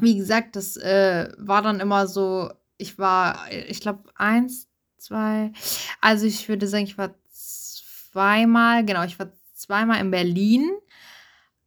[0.00, 5.52] wie gesagt, das äh, war dann immer so, ich war, ich glaube, eins, zwei,
[6.00, 10.70] also ich würde sagen, ich war zweimal, genau, ich war zweimal in Berlin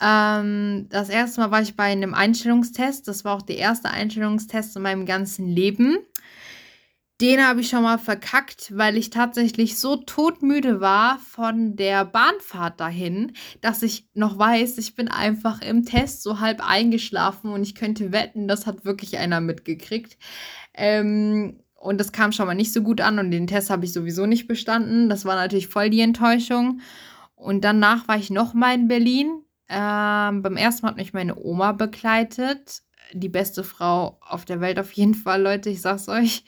[0.01, 3.07] ähm, das erste Mal war ich bei einem Einstellungstest.
[3.07, 5.99] Das war auch der erste Einstellungstest in meinem ganzen Leben.
[7.21, 12.79] Den habe ich schon mal verkackt, weil ich tatsächlich so todmüde war von der Bahnfahrt
[12.79, 17.75] dahin, dass ich noch weiß, ich bin einfach im Test so halb eingeschlafen und ich
[17.75, 20.17] könnte wetten, das hat wirklich einer mitgekriegt.
[20.73, 23.91] Ähm, und das kam schon mal nicht so gut an und den Test habe ich
[23.91, 25.09] sowieso nicht bestanden.
[25.09, 26.79] Das war natürlich voll die Enttäuschung.
[27.35, 29.43] Und danach war ich noch mal in Berlin.
[29.67, 32.81] Ähm, beim ersten Mal hat mich meine Oma begleitet.
[33.13, 36.43] Die beste Frau auf der Welt auf jeden Fall, Leute, ich sag's euch.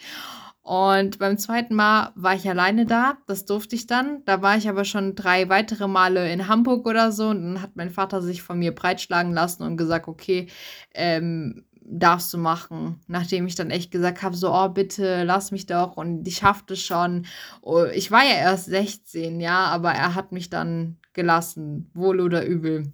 [0.64, 4.24] Und beim zweiten Mal war ich alleine da, das durfte ich dann.
[4.26, 7.30] Da war ich aber schon drei weitere Male in Hamburg oder so.
[7.30, 10.48] Und dann hat mein Vater sich von mir breitschlagen lassen und gesagt, okay,
[10.94, 13.02] ähm, darfst du machen.
[13.08, 16.76] Nachdem ich dann echt gesagt habe, so, oh, bitte, lass mich doch und ich schaffte
[16.76, 17.26] schon.
[17.62, 22.46] Oh, ich war ja erst 16, ja, aber er hat mich dann gelassen, wohl oder
[22.46, 22.94] übel.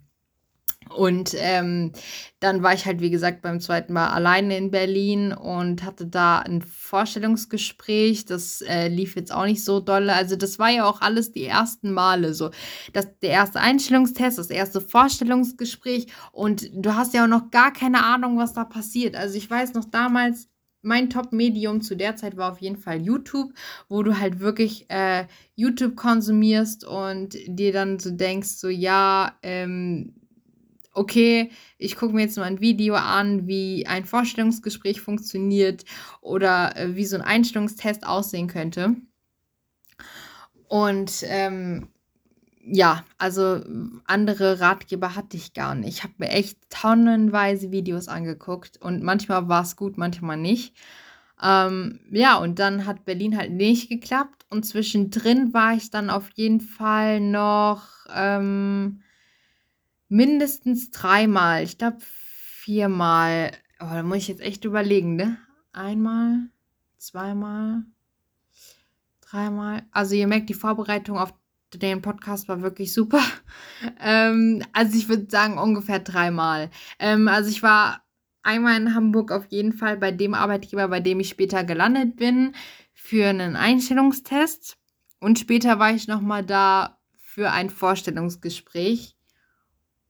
[0.95, 1.91] Und ähm,
[2.39, 6.39] dann war ich halt, wie gesagt, beim zweiten Mal alleine in Berlin und hatte da
[6.39, 8.25] ein Vorstellungsgespräch.
[8.25, 10.13] Das äh, lief jetzt auch nicht so dolle.
[10.13, 12.51] Also das war ja auch alles die ersten Male so.
[12.93, 16.07] Das, der erste Einstellungstest, das erste Vorstellungsgespräch.
[16.31, 19.15] Und du hast ja auch noch gar keine Ahnung, was da passiert.
[19.15, 20.47] Also ich weiß noch damals,
[20.81, 23.51] mein Top-Medium zu der Zeit war auf jeden Fall YouTube,
[23.89, 30.15] wo du halt wirklich äh, YouTube konsumierst und dir dann so denkst, so ja, ähm,
[30.97, 35.85] okay, ich gucke mir jetzt mal ein Video an, wie ein Vorstellungsgespräch funktioniert
[36.21, 38.95] oder äh, wie so ein Einstellungstest aussehen könnte.
[40.67, 41.87] Und ähm,
[42.69, 43.61] ja, also
[44.05, 45.89] andere Ratgeber hatte ich gar nicht.
[45.89, 50.75] Ich habe mir echt tonnenweise Videos angeguckt und manchmal war es gut, manchmal nicht.
[51.41, 56.29] Ähm, ja, und dann hat Berlin halt nicht geklappt und zwischendrin war ich dann auf
[56.31, 59.01] jeden Fall noch ähm,
[60.09, 61.63] Mindestens dreimal.
[61.63, 63.51] Ich glaube viermal.
[63.79, 65.37] Oh, da muss ich jetzt echt überlegen, ne?
[65.73, 66.49] Einmal,
[66.97, 67.83] zweimal,
[69.21, 69.83] dreimal.
[69.91, 71.33] Also ihr merkt, die Vorbereitung auf
[71.73, 73.21] den Podcast war wirklich super.
[73.99, 76.71] Ähm, also ich würde sagen ungefähr dreimal.
[76.97, 78.03] Ähm, also ich war
[78.41, 82.55] einmal in Hamburg auf jeden Fall bei dem Arbeitgeber, bei dem ich später gelandet bin,
[82.93, 84.77] für einen Einstellungstest.
[85.19, 89.16] Und später war ich nochmal da für ein Vorstellungsgespräch.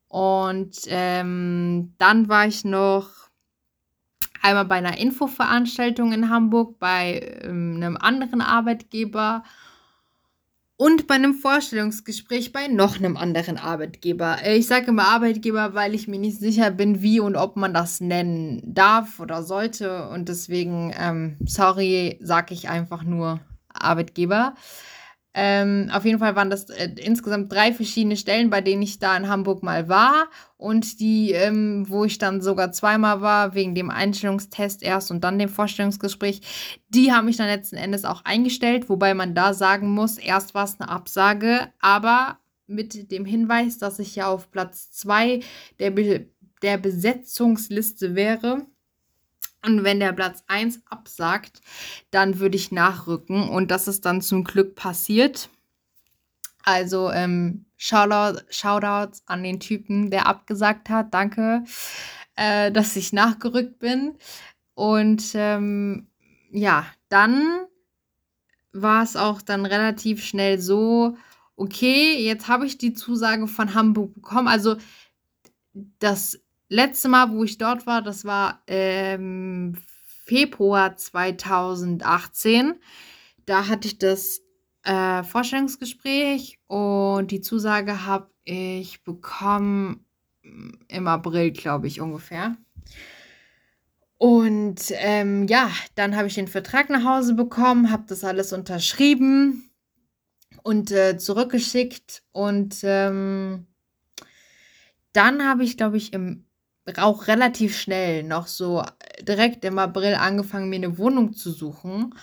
[0.07, 3.09] Und ähm, dann war ich noch
[4.41, 9.43] einmal bei einer Infoveranstaltung in Hamburg bei ähm, einem anderen Arbeitgeber
[10.77, 14.37] und bei einem Vorstellungsgespräch bei noch einem anderen Arbeitgeber.
[14.45, 17.99] Ich sage immer Arbeitgeber, weil ich mir nicht sicher bin, wie und ob man das
[17.99, 20.07] nennen darf oder sollte.
[20.09, 23.39] Und deswegen, ähm, sorry, sage ich einfach nur
[23.73, 24.53] Arbeitgeber.
[25.39, 29.15] Ähm, auf jeden Fall waren das äh, insgesamt drei verschiedene Stellen, bei denen ich da
[29.15, 30.29] in Hamburg mal war.
[30.57, 35.37] Und die, ähm, wo ich dann sogar zweimal war, wegen dem Einstellungstest erst und dann
[35.37, 36.41] dem Vorstellungsgespräch,
[36.89, 38.89] die haben mich dann letzten Endes auch eingestellt.
[38.89, 43.99] Wobei man da sagen muss, erst war es eine Absage, aber mit dem Hinweis, dass
[43.99, 45.41] ich ja auf Platz zwei
[45.77, 46.31] der, Be
[46.63, 48.65] der Besetzungsliste wäre
[49.67, 51.61] und wenn der Platz 1 absagt,
[52.09, 53.49] dann würde ich nachrücken.
[53.49, 55.49] Und das ist dann zum Glück passiert.
[56.63, 61.13] Also ähm, Shoutout, Shoutouts an den Typen, der abgesagt hat.
[61.13, 61.63] Danke,
[62.35, 64.15] äh, dass ich nachgerückt bin.
[64.73, 66.07] Und ähm,
[66.51, 67.65] ja, dann
[68.71, 71.17] war es auch dann relativ schnell so,
[71.55, 74.47] okay, jetzt habe ich die Zusage von Hamburg bekommen.
[74.47, 74.77] Also
[75.99, 79.75] das letzte Mal, wo ich dort war, das war ähm,
[80.25, 82.75] Februar 2018.
[83.45, 84.41] Da hatte ich das
[84.83, 90.05] äh, Vorstellungsgespräch und die Zusage habe ich bekommen
[90.43, 92.55] mm, im April, glaube ich, ungefähr.
[94.17, 99.69] Und ähm, ja, dann habe ich den Vertrag nach Hause bekommen, habe das alles unterschrieben
[100.63, 102.23] und äh, zurückgeschickt.
[102.31, 103.67] Und ähm,
[105.13, 106.46] dann habe ich, glaube ich, im
[106.95, 108.83] auch relativ schnell noch so
[109.21, 112.13] direkt im April angefangen, mir eine Wohnung zu suchen.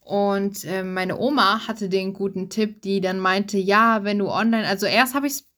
[0.00, 4.66] Und äh, meine Oma hatte den guten Tipp, die dann meinte, ja, wenn du online,
[4.66, 5.48] also erst habe ich es,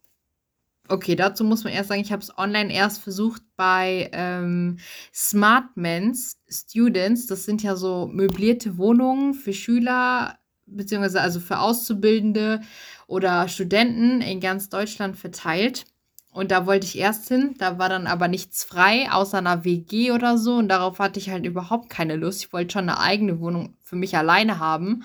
[0.88, 4.78] okay, dazu muss man erst sagen, ich habe es online erst versucht bei ähm,
[5.12, 7.26] Smartmans Students.
[7.26, 12.62] Das sind ja so möblierte Wohnungen für Schüler, beziehungsweise also für Auszubildende
[13.06, 15.84] oder Studenten in ganz Deutschland verteilt.
[16.32, 20.12] Und da wollte ich erst hin, da war dann aber nichts frei, außer einer WG
[20.12, 20.56] oder so.
[20.56, 22.44] Und darauf hatte ich halt überhaupt keine Lust.
[22.44, 25.04] Ich wollte schon eine eigene Wohnung für mich alleine haben.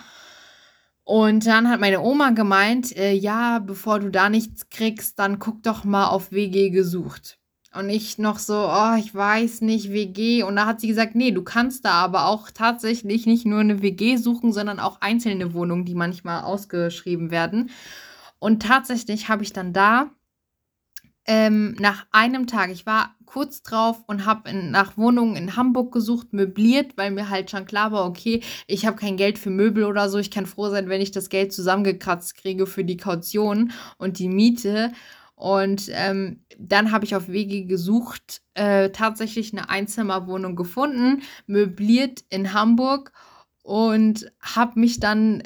[1.06, 5.64] Und dann hat meine Oma gemeint, äh, ja, bevor du da nichts kriegst, dann guck
[5.64, 7.40] doch mal auf WG gesucht.
[7.74, 10.44] Und ich noch so, oh, ich weiß nicht, WG.
[10.44, 13.82] Und da hat sie gesagt, nee, du kannst da aber auch tatsächlich nicht nur eine
[13.82, 17.72] WG suchen, sondern auch einzelne Wohnungen, die manchmal ausgeschrieben werden.
[18.40, 20.12] Und tatsächlich habe ich dann da
[21.26, 26.34] ähm, nach einem Tag, ich war kurz drauf und habe nach Wohnungen in Hamburg gesucht,
[26.34, 30.10] möbliert, weil mir halt schon klar war, okay, ich habe kein Geld für Möbel oder
[30.10, 30.20] so.
[30.20, 34.30] Ich kann froh sein, wenn ich das Geld zusammengekratzt kriege für die Kaution und die
[34.30, 34.92] Miete.
[35.36, 42.54] Und ähm, dann habe ich auf Wege gesucht, äh, tatsächlich eine Einzimmerwohnung gefunden, möbliert in
[42.54, 43.12] Hamburg
[43.64, 45.42] und habe mich dann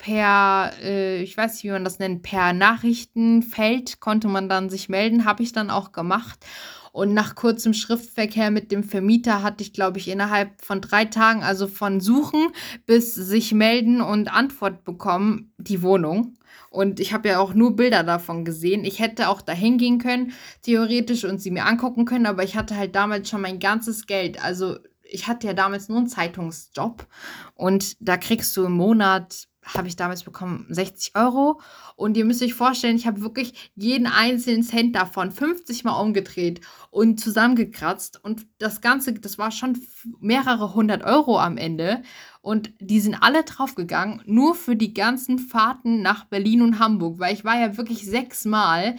[0.00, 4.88] per, äh, ich weiß nicht, wie man das nennt, per Nachrichtenfeld konnte man dann sich
[4.88, 6.44] melden, habe ich dann auch gemacht.
[6.90, 11.44] Und nach kurzem Schriftverkehr mit dem Vermieter hatte ich, glaube ich, innerhalb von drei Tagen,
[11.44, 12.48] also von Suchen
[12.86, 16.38] bis sich melden und Antwort bekommen, die Wohnung.
[16.70, 18.84] Und ich habe ja auch nur Bilder davon gesehen.
[18.84, 20.32] Ich hätte auch dahin gehen können,
[20.62, 24.42] theoretisch, und sie mir angucken können, aber ich hatte halt damals schon mein ganzes Geld.
[24.42, 27.06] Also ich hatte ja damals nur einen Zeitungsjob
[27.54, 31.60] und da kriegst du im Monat habe ich damals bekommen 60 Euro.
[31.96, 36.60] Und ihr müsst euch vorstellen, ich habe wirklich jeden einzelnen Cent davon 50 Mal umgedreht
[36.90, 38.22] und zusammengekratzt.
[38.22, 39.78] Und das Ganze, das war schon
[40.20, 42.02] mehrere hundert Euro am Ende.
[42.40, 47.34] Und die sind alle draufgegangen, nur für die ganzen Fahrten nach Berlin und Hamburg, weil
[47.34, 48.96] ich war ja wirklich sechsmal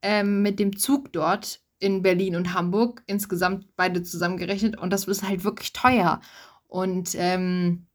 [0.00, 4.78] ähm, mit dem Zug dort in Berlin und Hamburg, insgesamt beide zusammengerechnet.
[4.78, 6.20] Und das ist halt wirklich teuer.
[6.68, 7.86] Und ähm,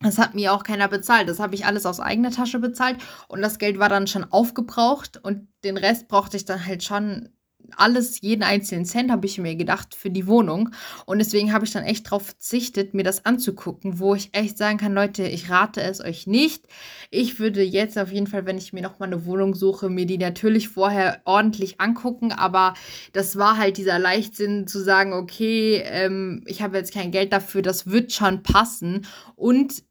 [0.00, 1.28] das hat mir auch keiner bezahlt.
[1.28, 5.18] Das habe ich alles aus eigener Tasche bezahlt und das Geld war dann schon aufgebraucht
[5.22, 7.30] und den Rest brauchte ich dann halt schon
[7.76, 10.70] alles, jeden einzelnen Cent habe ich mir gedacht für die Wohnung.
[11.06, 14.78] Und deswegen habe ich dann echt darauf verzichtet, mir das anzugucken, wo ich echt sagen
[14.78, 16.66] kann, Leute, ich rate es euch nicht.
[17.10, 20.18] Ich würde jetzt auf jeden Fall, wenn ich mir nochmal eine Wohnung suche, mir die
[20.18, 22.32] natürlich vorher ordentlich angucken.
[22.32, 22.74] Aber
[23.12, 27.62] das war halt dieser Leichtsinn zu sagen, okay, ähm, ich habe jetzt kein Geld dafür,
[27.62, 29.06] das wird schon passen.
[29.36, 29.84] Und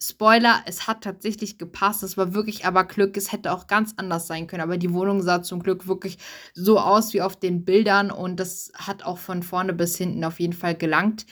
[0.00, 2.02] Spoiler, es hat tatsächlich gepasst.
[2.02, 3.16] Es war wirklich aber Glück.
[3.16, 4.62] Es hätte auch ganz anders sein können.
[4.62, 6.18] Aber die Wohnung sah zum Glück wirklich
[6.54, 8.10] so aus wie auf den Bildern.
[8.10, 11.26] Und das hat auch von vorne bis hinten auf jeden Fall gelangt.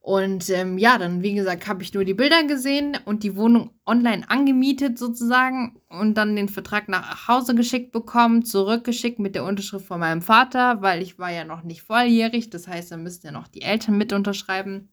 [0.00, 3.72] Und ähm, ja, dann, wie gesagt, habe ich nur die Bilder gesehen und die Wohnung
[3.84, 9.84] online angemietet sozusagen und dann den Vertrag nach Hause geschickt bekommen, zurückgeschickt mit der Unterschrift
[9.84, 12.48] von meinem Vater, weil ich war ja noch nicht volljährig.
[12.48, 14.88] Das heißt, da müssten ja noch die Eltern mit unterschreiben.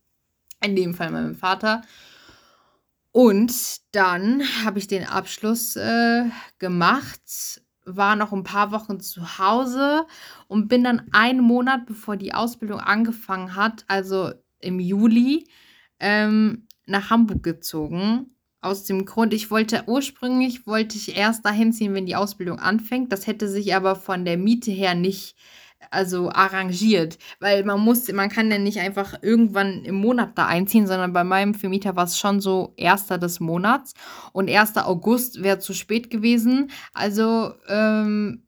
[0.62, 1.84] In dem Fall meinem Vater.
[3.16, 6.26] Und dann habe ich den Abschluss äh,
[6.60, 10.06] gemacht, war noch ein paar Wochen zu Hause
[10.50, 15.48] und bin dann einen Monat, bevor die Ausbildung angefangen hat, also im Juli
[16.02, 18.36] ähm, nach Hamburg gezogen.
[18.60, 23.14] Aus dem Grund, ich wollte ursprünglich, wollte ich erst dahin ziehen, wenn die Ausbildung anfängt.
[23.14, 25.38] Das hätte sich aber von der Miete her nicht
[25.92, 30.88] also arrangiert, weil man muss, man kann ja nicht einfach irgendwann im Monat da einziehen,
[30.88, 33.94] sondern bei meinem Vermieter war es schon so erster des Monats
[34.34, 34.78] und 1.
[34.78, 36.72] August wäre zu spät gewesen.
[36.94, 38.44] Also ähm,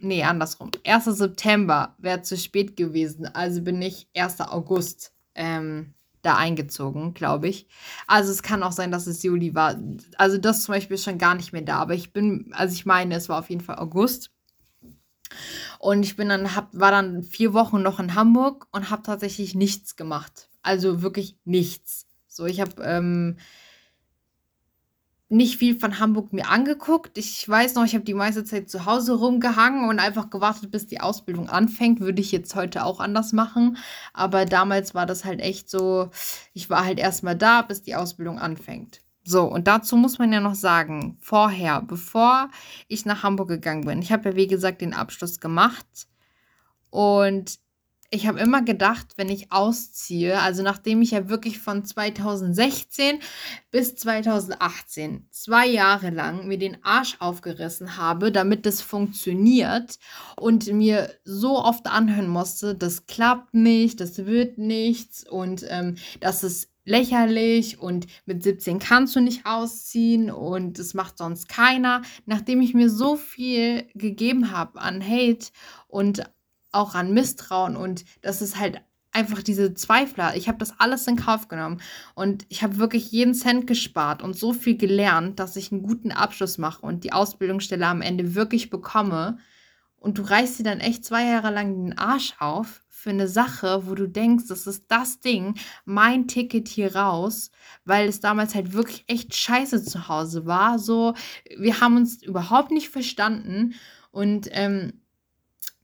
[0.00, 0.70] nee, andersrum.
[0.86, 1.04] 1.
[1.04, 3.26] September wäre zu spät gewesen.
[3.34, 4.40] Also bin ich 1.
[4.40, 5.94] August ähm,
[6.26, 7.68] da eingezogen, glaube ich.
[8.06, 9.76] Also es kann auch sein, dass es Juli war.
[10.18, 11.78] Also das zum Beispiel ist schon gar nicht mehr da.
[11.78, 14.30] Aber ich bin, also ich meine, es war auf jeden Fall August.
[15.78, 19.54] Und ich bin dann, hab, war dann vier Wochen noch in Hamburg und habe tatsächlich
[19.54, 20.48] nichts gemacht.
[20.62, 22.06] Also wirklich nichts.
[22.26, 23.36] So, ich habe ähm,
[25.28, 27.18] nicht viel von Hamburg mir angeguckt.
[27.18, 30.86] Ich weiß noch, ich habe die meiste Zeit zu Hause rumgehangen und einfach gewartet, bis
[30.86, 32.00] die Ausbildung anfängt.
[32.00, 33.76] Würde ich jetzt heute auch anders machen.
[34.12, 36.10] Aber damals war das halt echt so,
[36.52, 39.00] ich war halt erstmal da, bis die Ausbildung anfängt.
[39.28, 42.48] So, und dazu muss man ja noch sagen, vorher, bevor
[42.86, 46.06] ich nach Hamburg gegangen bin, ich habe ja wie gesagt den Abschluss gemacht.
[46.90, 47.58] Und
[48.10, 53.18] ich habe immer gedacht, wenn ich ausziehe, also nachdem ich ja wirklich von 2016
[53.72, 59.98] bis 2018 zwei Jahre lang mir den Arsch aufgerissen habe, damit das funktioniert
[60.36, 66.44] und mir so oft anhören musste, das klappt nicht, das wird nichts und ähm, das
[66.44, 72.00] ist lächerlich und mit 17 kannst du nicht ausziehen und das macht sonst keiner.
[72.24, 75.48] Nachdem ich mir so viel gegeben habe an Hate
[75.88, 76.22] und
[76.72, 78.80] auch an Misstrauen und das ist halt
[79.12, 80.36] einfach diese Zweifler.
[80.36, 81.80] Ich habe das alles in Kauf genommen
[82.14, 86.12] und ich habe wirklich jeden Cent gespart und so viel gelernt, dass ich einen guten
[86.12, 89.38] Abschluss mache und die Ausbildungsstelle am Ende wirklich bekomme.
[89.96, 93.86] Und du reißt dir dann echt zwei Jahre lang den Arsch auf für eine Sache,
[93.86, 97.52] wo du denkst, das ist das Ding, mein Ticket hier raus,
[97.84, 100.80] weil es damals halt wirklich echt scheiße zu Hause war.
[100.80, 101.14] So,
[101.56, 103.74] wir haben uns überhaupt nicht verstanden
[104.10, 104.94] und ähm,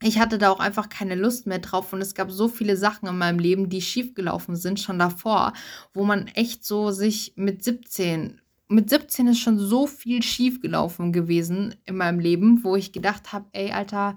[0.02, 3.08] ich hatte da auch einfach keine Lust mehr drauf und es gab so viele Sachen
[3.08, 5.52] in meinem Leben, die schiefgelaufen sind, schon davor,
[5.94, 11.76] wo man echt so sich mit 17, mit 17 ist schon so viel schiefgelaufen gewesen
[11.84, 14.16] in meinem Leben, wo ich gedacht habe, ey, Alter,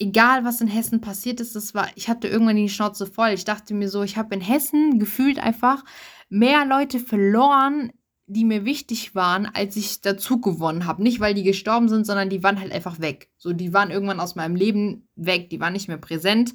[0.00, 3.30] egal was in Hessen passiert ist, das war, ich hatte irgendwann die Schnauze voll.
[3.30, 5.84] Ich dachte mir so, ich habe in Hessen gefühlt einfach
[6.28, 7.92] mehr Leute verloren
[8.30, 11.02] die mir wichtig waren, als ich dazu gewonnen habe.
[11.02, 13.28] Nicht, weil die gestorben sind, sondern die waren halt einfach weg.
[13.36, 16.54] So, die waren irgendwann aus meinem Leben weg, die waren nicht mehr präsent.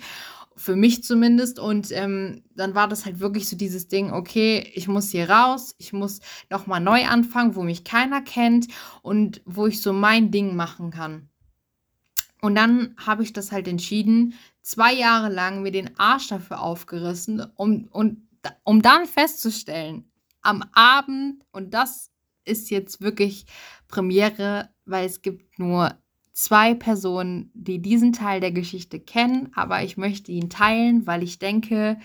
[0.55, 1.59] Für mich zumindest.
[1.59, 5.75] Und ähm, dann war das halt wirklich so dieses Ding, okay, ich muss hier raus,
[5.77, 8.67] ich muss nochmal neu anfangen, wo mich keiner kennt
[9.01, 11.27] und wo ich so mein Ding machen kann.
[12.45, 17.43] Und dann habe ich das halt entschieden, zwei Jahre lang mir den Arsch dafür aufgerissen,
[17.55, 18.21] um, und,
[18.63, 20.11] um dann festzustellen,
[20.43, 22.11] am Abend, und das
[22.43, 23.47] ist jetzt wirklich
[23.87, 25.97] Premiere, weil es gibt nur
[26.33, 31.39] zwei Personen, die diesen Teil der Geschichte kennen, aber ich möchte ihn teilen, weil ich
[31.39, 31.97] denke,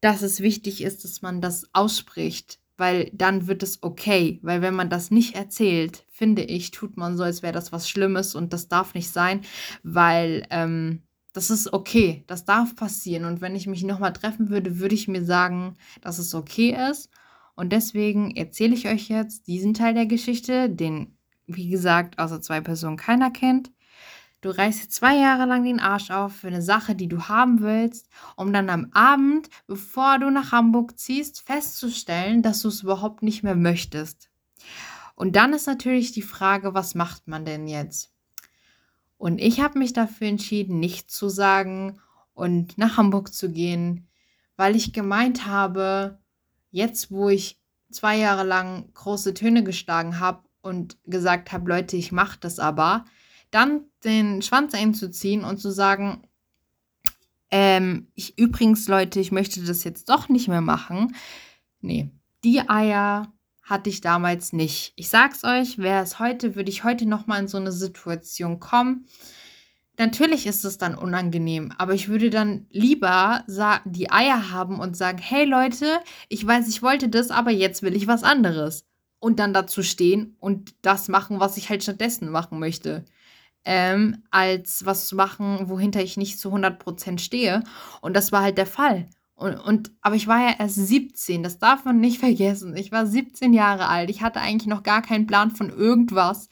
[0.00, 4.38] dass es wichtig ist, dass man das ausspricht, weil dann wird es okay.
[4.42, 7.88] Weil wenn man das nicht erzählt, finde ich, tut man so, als wäre das was
[7.88, 9.42] Schlimmes und das darf nicht sein,
[9.82, 13.26] weil ähm, das ist okay, das darf passieren.
[13.26, 17.10] Und wenn ich mich nochmal treffen würde, würde ich mir sagen, dass es okay ist.
[17.54, 22.60] Und deswegen erzähle ich euch jetzt diesen Teil der Geschichte, den, wie gesagt, außer zwei
[22.60, 23.70] Personen keiner kennt.
[24.40, 28.08] Du reißt zwei Jahre lang den Arsch auf für eine Sache, die du haben willst,
[28.36, 33.42] um dann am Abend, bevor du nach Hamburg ziehst, festzustellen, dass du es überhaupt nicht
[33.42, 34.30] mehr möchtest.
[35.14, 38.12] Und dann ist natürlich die Frage, was macht man denn jetzt?
[39.18, 41.98] Und ich habe mich dafür entschieden, nicht zu sagen
[42.34, 44.06] und nach Hamburg zu gehen,
[44.56, 46.18] weil ich gemeint habe,
[46.70, 47.58] jetzt, wo ich
[47.90, 53.06] zwei Jahre lang große Töne geschlagen habe und gesagt habe, Leute, ich mache das aber,
[53.50, 56.22] dann den Schwanz einzuziehen und zu sagen,
[57.50, 61.14] ähm, ich übrigens, Leute, ich möchte das jetzt doch nicht mehr machen.
[61.80, 62.10] Nee,
[62.44, 63.32] die Eier
[63.62, 64.92] hatte ich damals nicht.
[64.96, 68.60] Ich sag's euch, wäre es heute, würde ich heute noch mal in so eine Situation
[68.60, 69.06] kommen,
[69.98, 73.44] natürlich ist es dann unangenehm, aber ich würde dann lieber
[73.84, 77.96] die Eier haben und sagen, hey Leute, ich weiß, ich wollte das, aber jetzt will
[77.96, 78.84] ich was anderes.
[79.18, 83.06] Und dann dazu stehen und das machen, was ich halt stattdessen machen möchte.
[83.68, 87.64] Ähm, als was zu machen, wohinter ich nicht zu 100% stehe.
[88.00, 89.08] Und das war halt der Fall.
[89.34, 92.76] Und, und, aber ich war ja erst 17, das darf man nicht vergessen.
[92.76, 94.08] Ich war 17 Jahre alt.
[94.08, 96.48] Ich hatte eigentlich noch gar keinen Plan von irgendwas.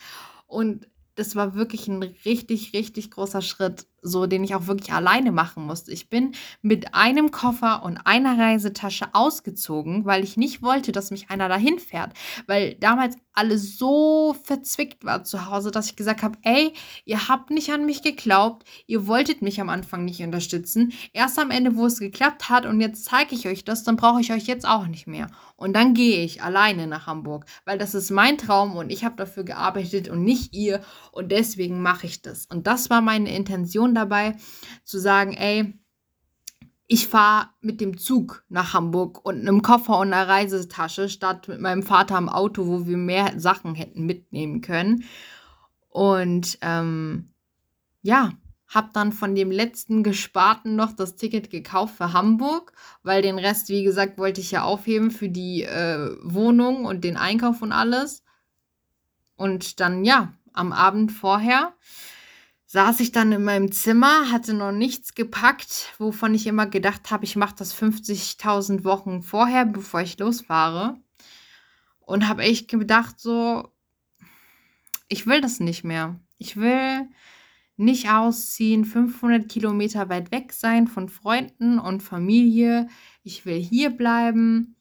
[0.46, 5.32] Und das war wirklich ein richtig, richtig großer Schritt, so den ich auch wirklich alleine
[5.32, 5.90] machen musste.
[5.90, 6.32] Ich bin
[6.62, 11.78] mit einem Koffer und einer Reisetasche ausgezogen, weil ich nicht wollte, dass mich einer dahin
[11.78, 12.12] fährt,
[12.46, 16.72] weil damals alles so verzwickt war zu Hause, dass ich gesagt habe, ey,
[17.04, 20.92] ihr habt nicht an mich geglaubt, ihr wolltet mich am Anfang nicht unterstützen.
[21.12, 24.20] Erst am Ende, wo es geklappt hat und jetzt zeige ich euch das, dann brauche
[24.20, 25.26] ich euch jetzt auch nicht mehr.
[25.56, 29.16] Und dann gehe ich alleine nach Hamburg, weil das ist mein Traum und ich habe
[29.16, 30.80] dafür gearbeitet und nicht ihr
[31.10, 32.46] und deswegen mache ich das.
[32.46, 34.36] Und das war meine Intention dabei,
[34.84, 35.74] zu sagen, ey,
[36.86, 41.60] ich fahre mit dem Zug nach Hamburg und einem Koffer und einer Reisetasche statt mit
[41.60, 45.04] meinem Vater im Auto, wo wir mehr Sachen hätten mitnehmen können.
[45.88, 47.30] Und ähm,
[48.02, 48.32] ja,
[48.68, 52.72] habe dann von dem letzten Gesparten noch das Ticket gekauft für Hamburg,
[53.02, 57.16] weil den Rest, wie gesagt, wollte ich ja aufheben für die äh, Wohnung und den
[57.16, 58.22] Einkauf und alles.
[59.36, 61.72] Und dann, ja, am Abend vorher
[62.74, 67.24] saß ich dann in meinem Zimmer, hatte noch nichts gepackt, wovon ich immer gedacht habe,
[67.24, 70.98] ich mache das 50.000 Wochen vorher, bevor ich losfahre.
[72.00, 73.68] Und habe echt gedacht, so,
[75.06, 76.18] ich will das nicht mehr.
[76.36, 77.08] Ich will
[77.76, 82.88] nicht ausziehen, 500 Kilometer weit weg sein von Freunden und Familie.
[83.22, 84.74] Ich will hier bleiben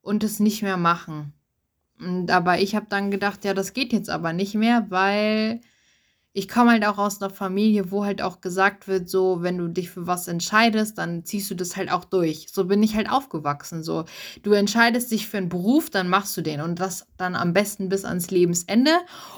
[0.00, 1.34] und es nicht mehr machen.
[2.00, 5.60] Und, aber ich habe dann gedacht, ja, das geht jetzt aber nicht mehr, weil
[6.38, 9.66] ich komme halt auch aus einer Familie, wo halt auch gesagt wird, so, wenn du
[9.66, 12.46] dich für was entscheidest, dann ziehst du das halt auch durch.
[12.52, 13.82] So bin ich halt aufgewachsen.
[13.82, 14.04] So,
[14.44, 17.88] du entscheidest dich für einen Beruf, dann machst du den und das dann am besten
[17.88, 18.92] bis ans Lebensende.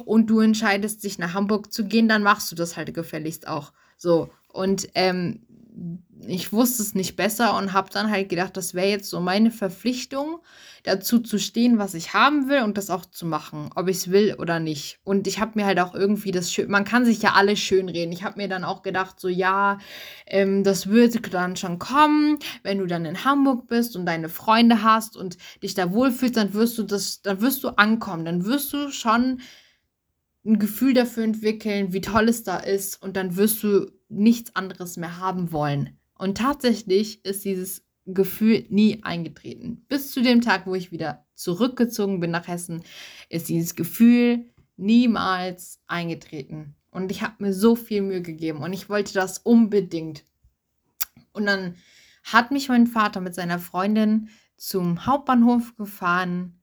[0.04, 3.72] Und du entscheidest dich nach Hamburg zu gehen, dann machst du das halt gefälligst auch.
[3.96, 4.28] So.
[4.52, 5.40] Und ähm,
[6.26, 9.50] ich wusste es nicht besser und habe dann halt gedacht, das wäre jetzt so meine
[9.50, 10.40] Verpflichtung,
[10.82, 14.10] dazu zu stehen, was ich haben will und das auch zu machen, ob ich es
[14.10, 14.98] will oder nicht.
[15.04, 17.88] Und ich habe mir halt auch irgendwie das schön, man kann sich ja alles schön
[17.88, 18.12] reden.
[18.12, 19.78] Ich habe mir dann auch gedacht, so ja,
[20.26, 24.82] ähm, das würde dann schon kommen, wenn du dann in Hamburg bist und deine Freunde
[24.82, 28.72] hast und dich da wohlfühlst, dann wirst du das, dann wirst du ankommen, dann wirst
[28.72, 29.40] du schon
[30.44, 34.96] ein Gefühl dafür entwickeln, wie toll es da ist und dann wirst du nichts anderes
[34.96, 35.98] mehr haben wollen.
[36.18, 39.84] Und tatsächlich ist dieses Gefühl nie eingetreten.
[39.88, 42.82] Bis zu dem Tag, wo ich wieder zurückgezogen bin nach Hessen,
[43.28, 44.44] ist dieses Gefühl
[44.76, 46.74] niemals eingetreten.
[46.90, 50.24] Und ich habe mir so viel Mühe gegeben und ich wollte das unbedingt.
[51.32, 51.76] Und dann
[52.24, 56.60] hat mich mein Vater mit seiner Freundin zum Hauptbahnhof gefahren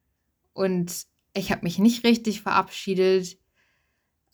[0.54, 3.38] und ich habe mich nicht richtig verabschiedet.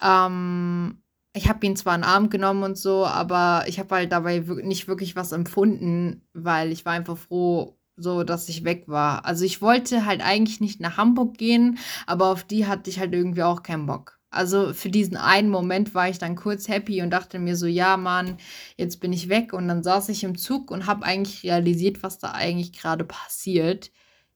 [0.01, 1.02] Ähm,
[1.33, 4.39] ich habe ihn zwar in den Arm genommen und so, aber ich habe halt dabei
[4.39, 9.25] nicht wirklich was empfunden, weil ich war einfach froh, so dass ich weg war.
[9.25, 13.13] Also ich wollte halt eigentlich nicht nach Hamburg gehen, aber auf die hatte ich halt
[13.13, 14.19] irgendwie auch keinen Bock.
[14.29, 17.97] Also für diesen einen Moment war ich dann kurz happy und dachte mir so, ja
[17.97, 18.37] Mann,
[18.77, 19.53] jetzt bin ich weg.
[19.53, 23.91] Und dann saß ich im Zug und habe eigentlich realisiert, was da eigentlich gerade passiert.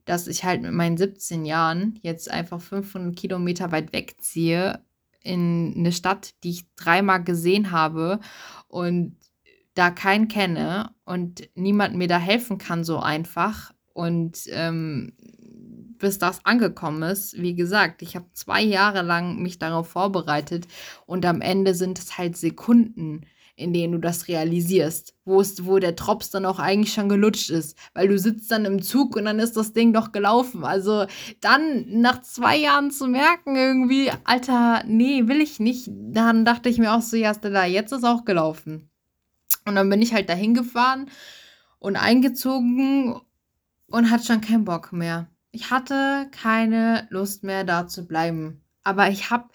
[0.06, 4.84] Dass ich halt mit meinen 17 Jahren jetzt einfach 500 Kilometer weit wegziehe
[5.28, 8.20] in eine Stadt, die ich dreimal gesehen habe
[8.68, 9.18] und
[9.74, 13.74] da keinen kenne und niemand mir da helfen kann so einfach.
[13.94, 15.14] Und ähm,
[15.98, 20.68] bis das angekommen ist, wie gesagt, ich habe zwei Jahre lang mich darauf vorbereitet
[21.06, 23.22] und am Ende sind es halt Sekunden
[23.58, 27.50] in denen du das realisierst, wo es, wo der Drops dann auch eigentlich schon gelutscht
[27.50, 30.64] ist, weil du sitzt dann im Zug und dann ist das Ding doch gelaufen.
[30.64, 31.08] Also
[31.42, 35.90] dann nach zwei Jahren zu merken irgendwie, Alter, nee, will ich nicht.
[35.90, 38.92] Dann dachte ich mir auch so, ja, Stella, jetzt ist auch gelaufen.
[39.66, 41.10] Und dann bin ich halt dahin gefahren
[41.80, 43.20] und eingezogen
[43.88, 45.28] und hatte schon keinen Bock mehr.
[45.52, 48.62] Ich hatte keine Lust mehr da zu bleiben.
[48.84, 49.50] Aber ich habe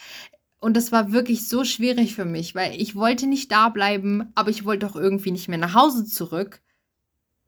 [0.63, 4.49] und das war wirklich so schwierig für mich, weil ich wollte nicht da bleiben, aber
[4.49, 6.63] ich wollte auch irgendwie nicht mehr nach Hause zurück.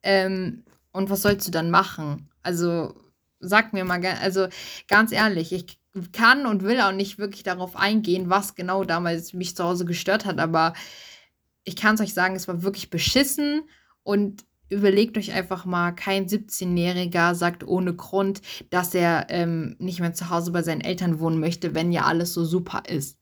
[0.03, 2.29] Ähm, und was sollst du dann machen?
[2.43, 2.97] Also
[3.39, 4.49] sag mir mal, also
[4.89, 5.79] ganz ehrlich, ich
[6.11, 10.25] kann und will auch nicht wirklich darauf eingehen, was genau damals mich zu Hause gestört
[10.25, 10.75] hat, aber
[11.62, 13.62] ich kann es euch sagen, es war wirklich beschissen
[14.03, 18.41] und überlegt euch einfach mal, kein 17-Jähriger sagt ohne Grund,
[18.71, 22.33] dass er ähm, nicht mehr zu Hause bei seinen Eltern wohnen möchte, wenn ja alles
[22.33, 23.19] so super ist.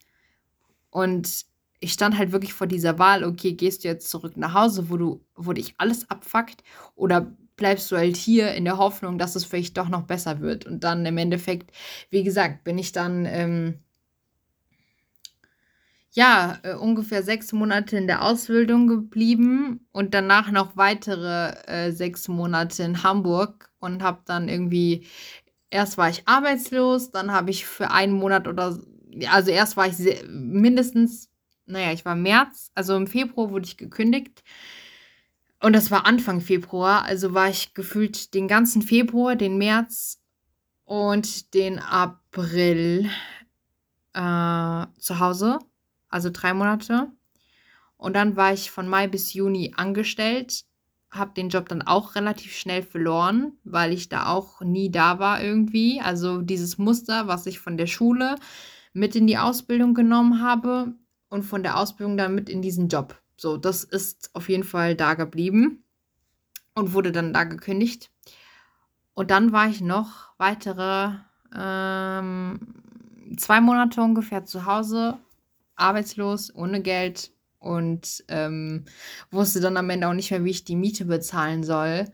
[0.90, 1.46] Und
[1.80, 4.96] ich stand halt wirklich vor dieser Wahl, okay, gehst du jetzt zurück nach Hause, wo
[4.96, 6.62] du, wo dich alles abfuckt,
[6.94, 10.64] oder bleibst du halt hier in der Hoffnung, dass es vielleicht doch noch besser wird.
[10.64, 11.72] Und dann im Endeffekt,
[12.10, 13.78] wie gesagt, bin ich dann ähm,
[16.12, 22.28] ja äh, ungefähr sechs Monate in der Ausbildung geblieben und danach noch weitere äh, sechs
[22.28, 25.06] Monate in Hamburg und habe dann irgendwie
[25.70, 28.78] erst war ich arbeitslos, dann habe ich für einen Monat oder
[29.30, 29.96] also erst war ich
[30.28, 31.30] mindestens,
[31.66, 34.42] naja, ich war März, also im Februar wurde ich gekündigt.
[35.60, 40.20] Und das war Anfang Februar, also war ich gefühlt den ganzen Februar, den März
[40.84, 43.08] und den April
[44.12, 45.58] äh, zu Hause,
[46.12, 47.08] also drei Monate.
[47.96, 50.64] Und dann war ich von Mai bis Juni angestellt
[51.12, 55.42] habe den Job dann auch relativ schnell verloren, weil ich da auch nie da war
[55.42, 56.00] irgendwie.
[56.00, 58.36] Also dieses Muster, was ich von der Schule
[58.94, 60.94] mit in die Ausbildung genommen habe
[61.28, 63.20] und von der Ausbildung dann mit in diesen Job.
[63.36, 65.84] So, das ist auf jeden Fall da geblieben
[66.74, 68.10] und wurde dann da gekündigt.
[69.12, 71.10] Und dann war ich noch weitere
[71.54, 72.58] ähm,
[73.36, 75.18] zwei Monate ungefähr zu Hause,
[75.82, 78.84] arbeitslos, ohne Geld, und ähm,
[79.30, 82.06] wusste dann am Ende auch nicht mehr, wie ich die Miete bezahlen soll.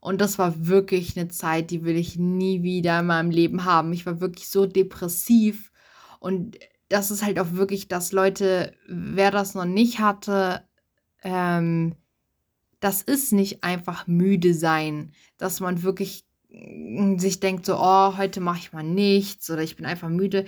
[0.00, 3.92] Und das war wirklich eine Zeit, die will ich nie wieder in meinem Leben haben.
[3.92, 5.72] Ich war wirklich so depressiv.
[6.20, 6.58] Und
[6.88, 10.62] das ist halt auch wirklich, dass Leute, wer das noch nicht hatte,
[11.22, 11.94] ähm,
[12.80, 18.40] das ist nicht einfach müde sein, dass man wirklich mm, sich denkt, so, oh, heute
[18.40, 20.44] mache ich mal nichts oder ich bin einfach müde.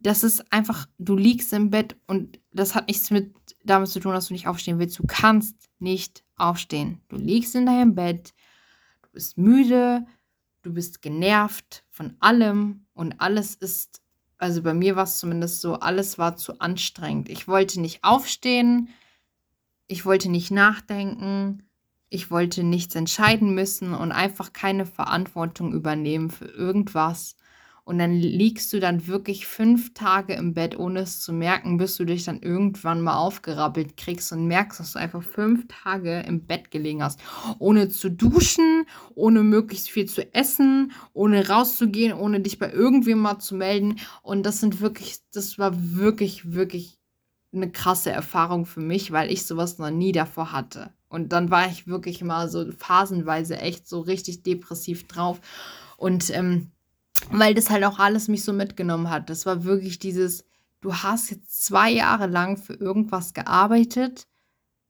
[0.00, 3.34] Das ist einfach, du liegst im Bett und das hat nichts mit
[3.64, 4.98] damit zu tun, dass du nicht aufstehen willst.
[4.98, 7.00] Du kannst nicht aufstehen.
[7.08, 8.32] Du liegst in deinem Bett,
[9.02, 10.06] du bist müde,
[10.62, 14.00] du bist genervt von allem und alles ist,
[14.38, 17.28] also bei mir war es zumindest so, alles war zu anstrengend.
[17.28, 18.88] Ich wollte nicht aufstehen,
[19.88, 21.64] ich wollte nicht nachdenken,
[22.10, 27.36] ich wollte nichts entscheiden müssen und einfach keine Verantwortung übernehmen für irgendwas.
[27.88, 31.96] Und dann liegst du dann wirklich fünf Tage im Bett, ohne es zu merken, bis
[31.96, 36.44] du dich dann irgendwann mal aufgerappelt kriegst und merkst, dass du einfach fünf Tage im
[36.44, 37.18] Bett gelegen hast.
[37.58, 38.84] Ohne zu duschen,
[39.14, 43.96] ohne möglichst viel zu essen, ohne rauszugehen, ohne dich bei irgendwem mal zu melden.
[44.20, 46.98] Und das sind wirklich, das war wirklich, wirklich
[47.54, 50.92] eine krasse Erfahrung für mich, weil ich sowas noch nie davor hatte.
[51.08, 55.40] Und dann war ich wirklich mal so phasenweise echt so richtig depressiv drauf.
[55.96, 56.70] Und ähm,
[57.30, 59.30] weil das halt auch alles mich so mitgenommen hat.
[59.30, 60.44] Das war wirklich dieses,
[60.80, 64.26] du hast jetzt zwei Jahre lang für irgendwas gearbeitet,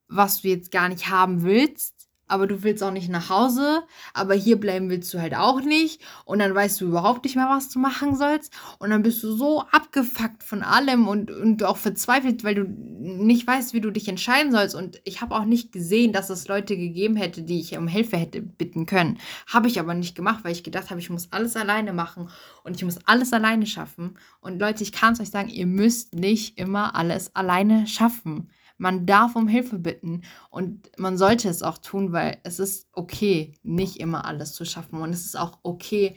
[0.08, 1.97] was du jetzt gar nicht haben willst
[2.28, 3.82] aber du willst auch nicht nach Hause,
[4.14, 6.00] aber hier bleiben willst du halt auch nicht.
[6.24, 8.52] Und dann weißt du überhaupt nicht mehr, was du machen sollst.
[8.78, 13.46] Und dann bist du so abgefuckt von allem und, und auch verzweifelt, weil du nicht
[13.46, 14.74] weißt, wie du dich entscheiden sollst.
[14.74, 18.16] Und ich habe auch nicht gesehen, dass es Leute gegeben hätte, die ich um Hilfe
[18.16, 19.18] hätte bitten können.
[19.46, 22.28] Habe ich aber nicht gemacht, weil ich gedacht habe, ich muss alles alleine machen
[22.64, 24.18] und ich muss alles alleine schaffen.
[24.40, 28.50] Und Leute, ich kann es euch sagen, ihr müsst nicht immer alles alleine schaffen.
[28.78, 33.54] Man darf um Hilfe bitten und man sollte es auch tun, weil es ist okay,
[33.62, 35.00] nicht immer alles zu schaffen.
[35.00, 36.16] Und es ist auch okay,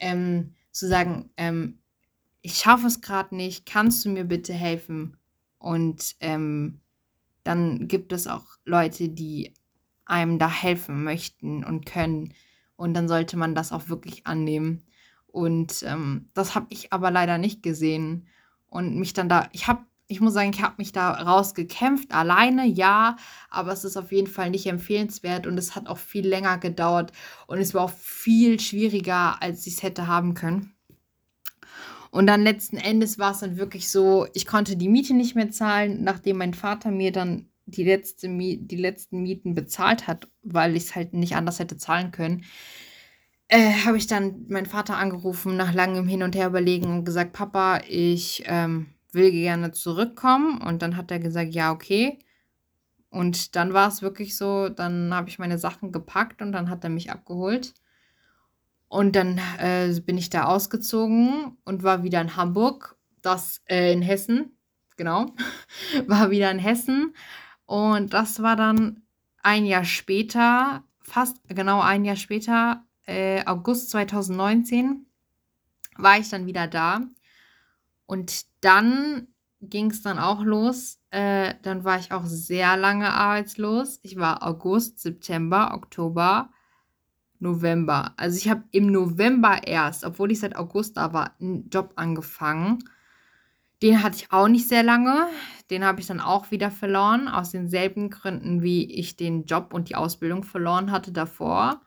[0.00, 1.78] ähm, zu sagen, ähm,
[2.42, 5.16] ich schaffe es gerade nicht, kannst du mir bitte helfen?
[5.58, 6.80] Und ähm,
[7.44, 9.54] dann gibt es auch Leute, die
[10.04, 12.34] einem da helfen möchten und können.
[12.76, 14.82] Und dann sollte man das auch wirklich annehmen.
[15.26, 18.26] Und ähm, das habe ich aber leider nicht gesehen.
[18.66, 22.66] Und mich dann da, ich habe ich muss sagen, ich habe mich da rausgekämpft, alleine,
[22.66, 23.16] ja,
[23.48, 27.12] aber es ist auf jeden Fall nicht empfehlenswert und es hat auch viel länger gedauert
[27.46, 30.74] und es war auch viel schwieriger, als ich es hätte haben können.
[32.10, 35.52] Und dann letzten Endes war es dann wirklich so, ich konnte die Miete nicht mehr
[35.52, 40.86] zahlen, nachdem mein Vater mir dann die, letzte die letzten Mieten bezahlt hat, weil ich
[40.86, 42.44] es halt nicht anders hätte zahlen können.
[43.46, 47.32] Äh, habe ich dann meinen Vater angerufen, nach langem Hin und Her überlegen und gesagt,
[47.32, 50.60] Papa, ich ähm, will gerne zurückkommen.
[50.60, 52.18] Und dann hat er gesagt, ja, okay.
[53.10, 56.84] Und dann war es wirklich so, dann habe ich meine Sachen gepackt und dann hat
[56.84, 57.74] er mich abgeholt.
[58.88, 64.02] Und dann äh, bin ich da ausgezogen und war wieder in Hamburg, das äh, in
[64.02, 64.56] Hessen,
[64.96, 65.26] genau,
[66.06, 67.14] war wieder in Hessen.
[67.66, 69.02] Und das war dann
[69.42, 75.06] ein Jahr später, fast genau ein Jahr später, äh, August 2019,
[75.96, 77.00] war ich dann wieder da.
[78.10, 79.28] Und dann
[79.60, 80.98] ging es dann auch los.
[81.10, 84.00] Äh, dann war ich auch sehr lange arbeitslos.
[84.02, 86.50] Ich war August, September, Oktober,
[87.38, 88.14] November.
[88.16, 92.80] Also ich habe im November erst, obwohl ich seit August da war, einen Job angefangen,
[93.82, 95.28] Den hatte ich auch nicht sehr lange.
[95.70, 99.88] Den habe ich dann auch wieder verloren, aus denselben Gründen, wie ich den Job und
[99.88, 101.80] die Ausbildung verloren hatte davor.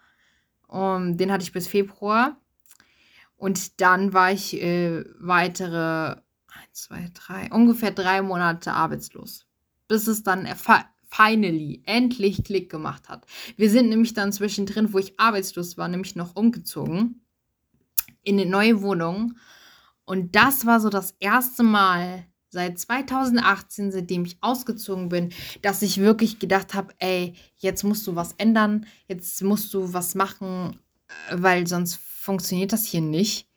[0.67, 2.38] Um, den hatte ich bis Februar.
[3.43, 6.15] Und dann war ich äh, weitere,
[6.47, 9.45] eins, zwei, drei, ungefähr drei Monate arbeitslos.
[9.89, 10.47] Bis es dann
[11.09, 13.25] finally, endlich Klick gemacht hat.
[13.57, 17.21] Wir sind nämlich dann zwischendrin, wo ich arbeitslos war, nämlich noch umgezogen
[18.21, 19.33] in eine neue Wohnung.
[20.05, 25.97] Und das war so das erste Mal seit 2018, seitdem ich ausgezogen bin, dass ich
[25.97, 30.79] wirklich gedacht habe, ey, jetzt musst du was ändern, jetzt musst du was machen,
[31.29, 33.47] äh, weil sonst funktioniert das hier nicht.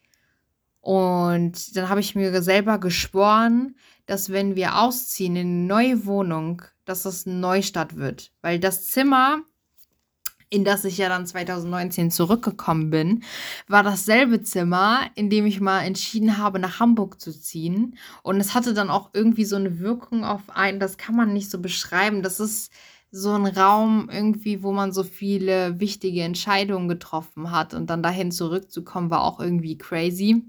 [0.81, 6.63] Und dann habe ich mir selber geschworen, dass wenn wir ausziehen in eine neue Wohnung,
[6.85, 8.33] dass das ein Neustart wird.
[8.43, 9.41] Weil das Zimmer,
[10.49, 13.25] in das ich ja dann 2019 zurückgekommen bin,
[13.67, 17.97] war dasselbe Zimmer, in dem ich mal entschieden habe, nach Hamburg zu ziehen.
[18.23, 21.51] Und es hatte dann auch irgendwie so eine Wirkung auf einen, das kann man nicht
[21.51, 22.23] so beschreiben.
[22.23, 22.73] Das ist
[23.11, 27.75] so ein Raum irgendwie, wo man so viele wichtige Entscheidungen getroffen hat.
[27.75, 30.45] Und dann dahin zurückzukommen, war auch irgendwie crazy.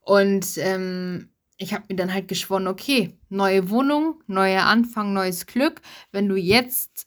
[0.00, 5.80] Und ähm, ich habe mir dann halt geschworen, okay, neue Wohnung, neuer Anfang, neues Glück.
[6.12, 7.06] Wenn du jetzt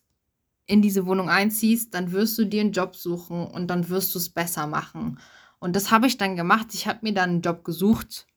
[0.65, 4.19] in diese Wohnung einziehst, dann wirst du dir einen Job suchen und dann wirst du
[4.19, 5.19] es besser machen.
[5.59, 6.67] Und das habe ich dann gemacht.
[6.73, 8.27] Ich habe mir dann einen Job gesucht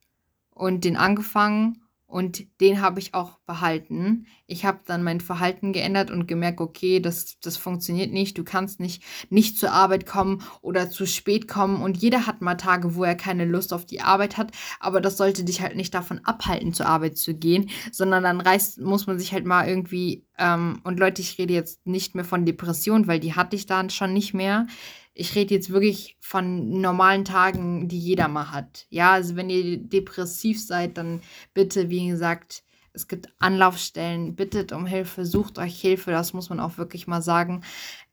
[0.51, 1.82] und den angefangen
[2.13, 4.27] und den habe ich auch behalten.
[4.47, 8.37] Ich habe dann mein Verhalten geändert und gemerkt, okay, das, das funktioniert nicht.
[8.37, 11.81] Du kannst nicht, nicht zur Arbeit kommen oder zu spät kommen.
[11.81, 14.53] Und jeder hat mal Tage, wo er keine Lust auf die Arbeit hat.
[14.79, 18.83] Aber das sollte dich halt nicht davon abhalten, zur Arbeit zu gehen, sondern dann reißt,
[18.83, 22.45] muss man sich halt mal irgendwie, ähm, und Leute, ich rede jetzt nicht mehr von
[22.45, 24.67] Depression, weil die hatte ich dann schon nicht mehr
[25.15, 28.87] ich rede jetzt wirklich von normalen Tagen, die jeder mal hat.
[28.91, 31.21] Ja, also wenn ihr depressiv seid, dann
[31.55, 36.61] bitte, wie gesagt, es gibt Anlaufstellen, bittet um Hilfe, sucht euch Hilfe, das muss man
[36.61, 37.63] auch wirklich mal sagen.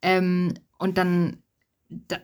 [0.01, 1.43] Ähm, und dann,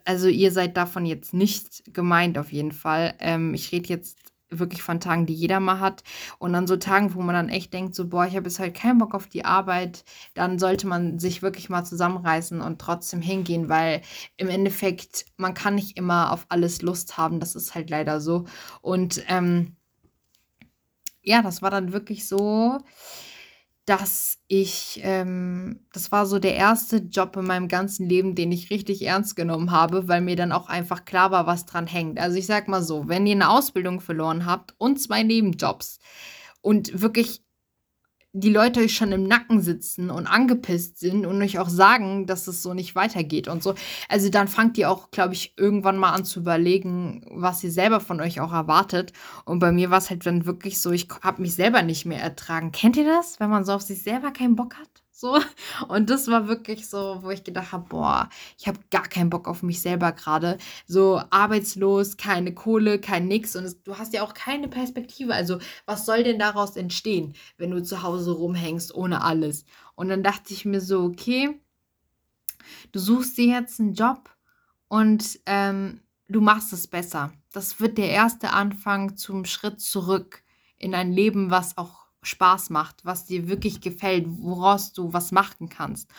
[0.05, 3.15] also ihr seid davon jetzt nicht gemeint auf jeden Fall.
[3.19, 4.17] Ähm, ich rede jetzt
[4.59, 6.03] wirklich von Tagen, die jeder mal hat.
[6.39, 8.75] Und an so Tagen, wo man dann echt denkt, so, boah, ich habe jetzt halt
[8.75, 10.03] keinen Bock auf die Arbeit,
[10.33, 14.01] dann sollte man sich wirklich mal zusammenreißen und trotzdem hingehen, weil
[14.37, 17.39] im Endeffekt, man kann nicht immer auf alles Lust haben.
[17.39, 18.45] Das ist halt leider so.
[18.81, 19.75] Und ähm,
[21.21, 22.79] ja, das war dann wirklich so
[23.85, 28.71] dass ich, ähm, das war so der erste Job in meinem ganzen Leben, den ich
[28.71, 32.19] richtig ernst genommen habe, weil mir dann auch einfach klar war, was dran hängt.
[32.19, 35.99] Also ich sag mal so, wenn ihr eine Ausbildung verloren habt und zwei Nebenjobs
[36.61, 37.44] und wirklich
[38.37, 42.47] die Leute euch schon im Nacken sitzen und angepisst sind und euch auch sagen, dass
[42.47, 43.75] es so nicht weitergeht und so.
[44.09, 48.01] Also dann fangt ihr auch, glaube ich, irgendwann mal an zu überlegen, was ihr selber
[48.01, 49.13] von euch auch erwartet.
[49.45, 52.21] Und bei mir war es halt dann wirklich so, ich habe mich selber nicht mehr
[52.21, 52.73] ertragen.
[52.73, 55.04] Kennt ihr das, wenn man so auf sich selber keinen Bock hat?
[55.17, 55.39] So.
[55.87, 59.47] Und das war wirklich so, wo ich gedacht habe, boah, ich habe gar keinen Bock
[59.47, 60.57] auf mich selber gerade.
[60.87, 63.55] So arbeitslos, keine Kohle, kein Nix.
[63.55, 65.33] Und es, du hast ja auch keine Perspektive.
[65.33, 69.63] Also, was soll denn daraus entstehen, wenn du zu Hause rumhängst ohne alles?
[69.95, 71.61] Und dann dachte ich mir so, okay,
[72.91, 74.29] du suchst dir jetzt einen Job
[74.89, 77.31] und ähm, du machst es besser.
[77.53, 80.43] Das wird der erste Anfang zum Schritt zurück
[80.77, 85.69] in ein Leben, was auch Spaß macht, was dir wirklich gefällt, woraus du was machen
[85.69, 86.09] kannst.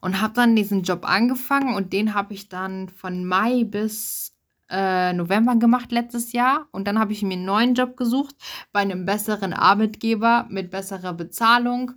[0.00, 4.34] Und habe dann diesen Job angefangen und den habe ich dann von Mai bis
[4.68, 6.68] äh, November gemacht letztes Jahr.
[6.72, 8.36] Und dann habe ich mir einen neuen Job gesucht
[8.72, 11.92] bei einem besseren Arbeitgeber mit besserer Bezahlung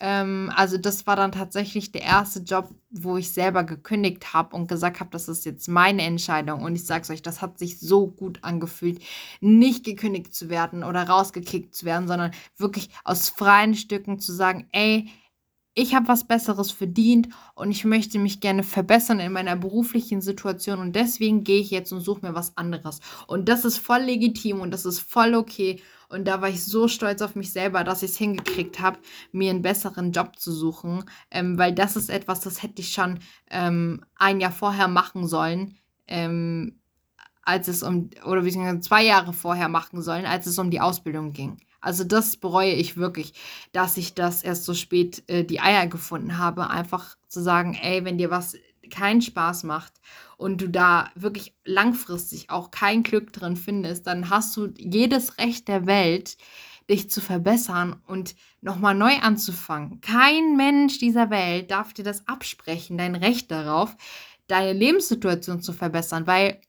[0.00, 4.68] ähm, also das war dann tatsächlich der erste Job, wo ich selber gekündigt habe und
[4.68, 6.62] gesagt habe, das ist jetzt meine Entscheidung.
[6.62, 9.00] Und ich sage es euch, das hat sich so gut angefühlt,
[9.40, 14.68] nicht gekündigt zu werden oder rausgekickt zu werden, sondern wirklich aus freien Stücken zu sagen,
[14.72, 15.08] ey,
[15.74, 20.80] ich habe was Besseres verdient und ich möchte mich gerne verbessern in meiner beruflichen Situation
[20.80, 22.98] und deswegen gehe ich jetzt und suche mir was anderes.
[23.28, 25.80] Und das ist voll legitim und das ist voll okay.
[26.08, 28.98] Und da war ich so stolz auf mich selber, dass ich es hingekriegt habe,
[29.30, 33.18] mir einen besseren Job zu suchen, ähm, weil das ist etwas, das hätte ich schon
[33.50, 35.76] ähm, ein Jahr vorher machen sollen.
[36.06, 36.78] Ähm,
[37.48, 41.32] als es um, oder beziehungsweise zwei Jahre vorher machen sollen, als es um die Ausbildung
[41.32, 41.56] ging.
[41.80, 43.32] Also das bereue ich wirklich,
[43.72, 48.04] dass ich das erst so spät äh, die Eier gefunden habe, einfach zu sagen, ey,
[48.04, 48.54] wenn dir was
[48.90, 49.94] keinen Spaß macht
[50.36, 55.68] und du da wirklich langfristig auch kein Glück drin findest, dann hast du jedes Recht
[55.68, 56.36] der Welt,
[56.88, 60.00] dich zu verbessern und nochmal neu anzufangen.
[60.00, 63.94] Kein Mensch dieser Welt darf dir das absprechen, dein Recht darauf,
[64.46, 66.60] deine Lebenssituation zu verbessern, weil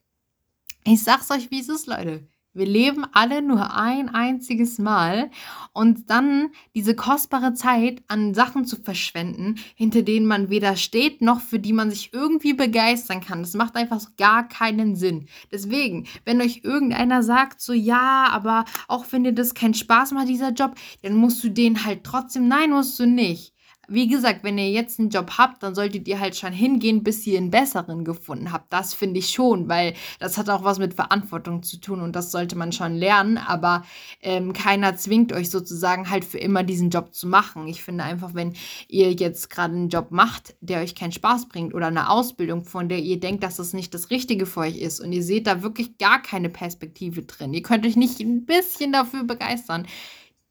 [0.84, 2.28] ich sag's euch, wie es ist, Leute
[2.60, 5.32] Wir leben alle nur ein einziges Mal
[5.72, 11.40] und dann diese kostbare Zeit an Sachen zu verschwenden, hinter denen man weder steht noch
[11.40, 13.44] für die man sich irgendwie begeistern kann.
[13.44, 15.28] Das macht einfach gar keinen Sinn.
[15.54, 20.28] Deswegen, wenn euch irgendeiner sagt, so ja, aber auch wenn dir das keinen Spaß macht,
[20.28, 23.54] dieser Job, dann musst du den halt trotzdem, nein, musst du nicht
[23.90, 27.26] wie gesagt, wenn ihr jetzt einen Job habt, dann solltet ihr halt schon hingehen, bis
[27.28, 28.72] ihr einen besseren gefunden habt.
[28.72, 32.32] Das finde ich schon, weil das hat auch was mit Verantwortung zu tun und das
[32.32, 33.38] sollte man schon lernen.
[33.38, 33.84] Aber
[34.22, 37.68] ähm, keiner zwingt euch sozusagen halt für immer diesen Job zu machen.
[37.68, 38.54] Ich finde einfach, wenn
[38.88, 42.90] ihr jetzt gerade einen Job macht, der euch keinen Spaß bringt oder eine Ausbildung, von
[42.90, 45.64] der ihr denkt, dass das nicht das Richtige für euch ist und ihr seht da
[45.64, 49.88] wirklich gar keine Perspektive drin, ihr könnt euch nicht ein bisschen dafür begeistern,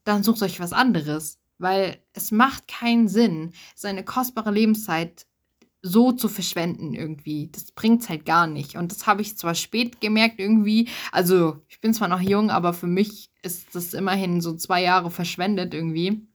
[0.04, 5.26] dann sucht euch was anderes weil es macht keinen Sinn, seine kostbare Lebenszeit
[5.82, 7.50] so zu verschwenden irgendwie.
[7.52, 8.76] Das bringt es halt gar nicht.
[8.76, 10.88] Und das habe ich zwar spät gemerkt irgendwie.
[11.12, 15.10] Also ich bin zwar noch jung, aber für mich ist das immerhin so zwei Jahre
[15.10, 16.26] verschwendet irgendwie.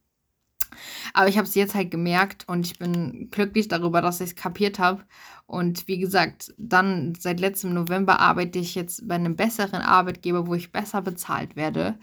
[1.12, 4.36] Aber ich habe es jetzt halt gemerkt und ich bin glücklich darüber, dass ich es
[4.36, 5.04] kapiert habe.
[5.46, 10.54] Und wie gesagt, dann seit letztem November arbeite ich jetzt bei einem besseren Arbeitgeber, wo
[10.54, 11.98] ich besser bezahlt werde.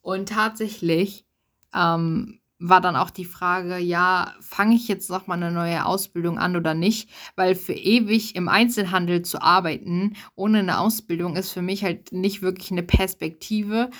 [0.00, 1.26] Und tatsächlich
[1.74, 6.38] ähm, war dann auch die Frage, ja, fange ich jetzt noch mal eine neue Ausbildung
[6.38, 7.08] an oder nicht?
[7.36, 12.42] Weil für ewig im Einzelhandel zu arbeiten ohne eine Ausbildung ist für mich halt nicht
[12.42, 13.90] wirklich eine Perspektive.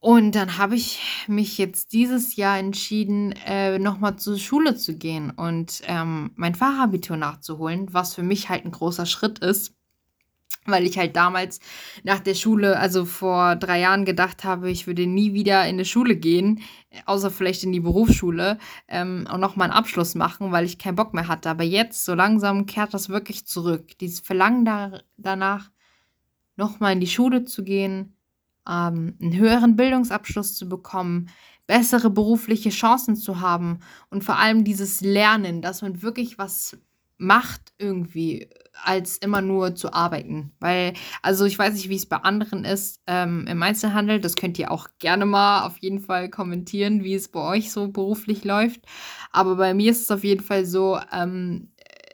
[0.00, 5.30] Und dann habe ich mich jetzt dieses Jahr entschieden, äh, nochmal zur Schule zu gehen
[5.30, 9.74] und ähm, mein Fachabitur nachzuholen, was für mich halt ein großer Schritt ist
[10.66, 11.60] weil ich halt damals
[12.04, 15.84] nach der Schule, also vor drei Jahren gedacht habe, ich würde nie wieder in die
[15.84, 16.60] Schule gehen,
[17.06, 21.14] außer vielleicht in die Berufsschule ähm, und nochmal einen Abschluss machen, weil ich keinen Bock
[21.14, 21.50] mehr hatte.
[21.50, 23.98] Aber jetzt, so langsam, kehrt das wirklich zurück.
[23.98, 25.70] Dieses Verlangen da, danach,
[26.56, 28.14] nochmal in die Schule zu gehen,
[28.68, 31.30] ähm, einen höheren Bildungsabschluss zu bekommen,
[31.66, 33.80] bessere berufliche Chancen zu haben
[34.10, 36.76] und vor allem dieses Lernen, dass man wirklich was
[37.16, 38.48] macht irgendwie
[38.84, 40.52] als immer nur zu arbeiten.
[40.60, 44.20] Weil, also ich weiß nicht, wie es bei anderen ist ähm, im Einzelhandel.
[44.20, 47.88] Das könnt ihr auch gerne mal auf jeden Fall kommentieren, wie es bei euch so
[47.88, 48.80] beruflich läuft.
[49.32, 51.70] Aber bei mir ist es auf jeden Fall so, ähm,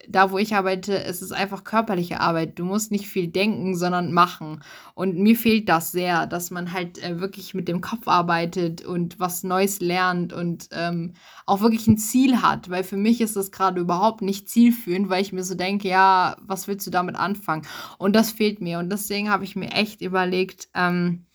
[0.09, 2.59] da, wo ich arbeite, ist es einfach körperliche Arbeit.
[2.59, 4.63] Du musst nicht viel denken, sondern machen.
[4.95, 9.19] Und mir fehlt das sehr, dass man halt äh, wirklich mit dem Kopf arbeitet und
[9.19, 11.15] was Neues lernt und ähm,
[11.47, 12.71] auch wirklich ein Ziel hat.
[12.71, 16.37] Weil für mich ist das gerade überhaupt nicht zielführend, weil ich mir so denke, ja,
[16.41, 17.67] was willst du damit anfangen?
[17.99, 18.79] Und das fehlt mir.
[18.79, 21.27] Und deswegen habe ich mir echt überlegt, ähm,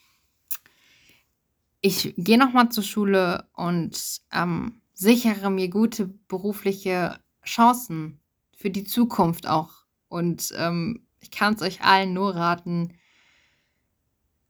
[1.82, 8.21] ich gehe nochmal zur Schule und ähm, sichere mir gute berufliche Chancen
[8.62, 9.72] für die Zukunft auch.
[10.08, 12.94] Und ähm, ich kann es euch allen nur raten,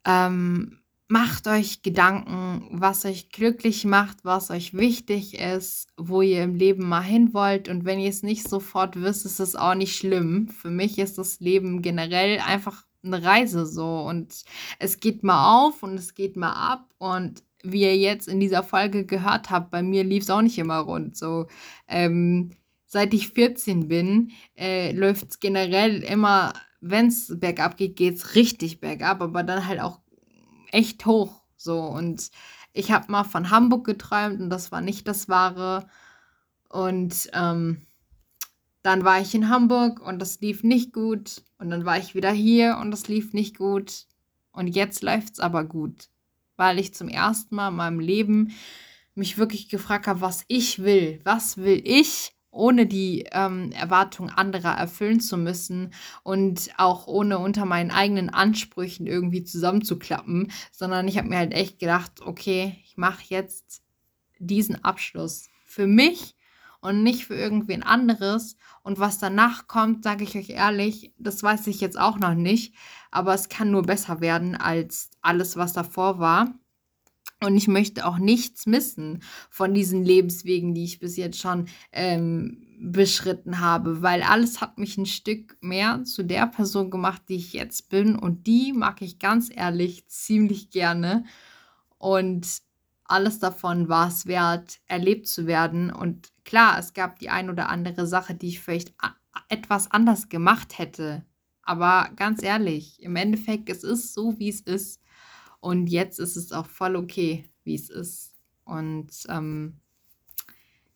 [0.06, 6.56] ähm, macht euch Gedanken, was euch glücklich macht, was euch wichtig ist, wo ihr im
[6.56, 7.68] Leben mal hin wollt.
[7.68, 10.48] Und wenn ihr es nicht sofort wisst, ist es auch nicht schlimm.
[10.48, 14.00] Für mich ist das Leben generell einfach eine Reise so.
[14.02, 14.44] Und
[14.80, 16.94] es geht mal auf und es geht mal ab.
[16.98, 20.58] Und wie ihr jetzt in dieser Folge gehört habt, bei mir lief es auch nicht
[20.58, 21.18] immer rund.
[21.18, 21.48] So,
[21.90, 22.52] ähm,
[22.92, 28.36] seit ich 14 bin, äh, läuft es generell immer, wenn es bergab geht, geht es
[28.36, 30.02] richtig bergab, aber dann halt auch
[30.74, 31.42] echt hoch.
[31.56, 31.80] So.
[31.80, 32.32] Und
[32.74, 35.88] ich habe mal von Hamburg geträumt und das war nicht das Wahre.
[36.68, 37.88] Und ähm,
[38.84, 41.44] dann war ich in Hamburg und das lief nicht gut.
[41.60, 44.06] Und dann war ich wieder hier und das lief nicht gut.
[44.52, 46.10] Und jetzt läuft es aber gut,
[46.58, 48.52] weil ich zum ersten Mal in meinem Leben
[49.16, 51.22] mich wirklich gefragt habe, was ich will.
[51.24, 52.34] Was will ich?
[52.52, 55.94] Ohne die ähm, Erwartungen anderer erfüllen zu müssen
[56.24, 61.80] und auch ohne unter meinen eigenen Ansprüchen irgendwie zusammenzuklappen, sondern ich habe mir halt echt
[61.80, 63.82] gedacht, okay, ich mache jetzt
[64.40, 66.36] diesen Abschluss für mich
[66.82, 68.58] und nicht für irgendwen anderes.
[68.84, 72.76] Und was danach kommt, sage ich euch ehrlich, das weiß ich jetzt auch noch nicht,
[73.12, 76.54] aber es kann nur besser werden als alles, was davor war.
[77.44, 82.68] Und ich möchte auch nichts missen von diesen Lebenswegen, die ich bis jetzt schon ähm,
[82.80, 87.54] beschritten habe, weil alles hat mich ein Stück mehr zu der Person gemacht, die ich
[87.54, 88.16] jetzt bin.
[88.16, 91.26] Und die mag ich ganz ehrlich ziemlich gerne.
[91.98, 92.48] Und
[93.06, 95.92] alles davon war es wert, erlebt zu werden.
[95.92, 98.94] Und klar, es gab die ein oder andere Sache, die ich vielleicht
[99.50, 101.26] etwas anders gemacht hätte.
[101.64, 105.02] Aber ganz ehrlich, im Endeffekt, es ist so, wie es ist.
[105.62, 108.36] Und jetzt ist es auch voll okay, wie es ist.
[108.66, 109.80] Und ähm,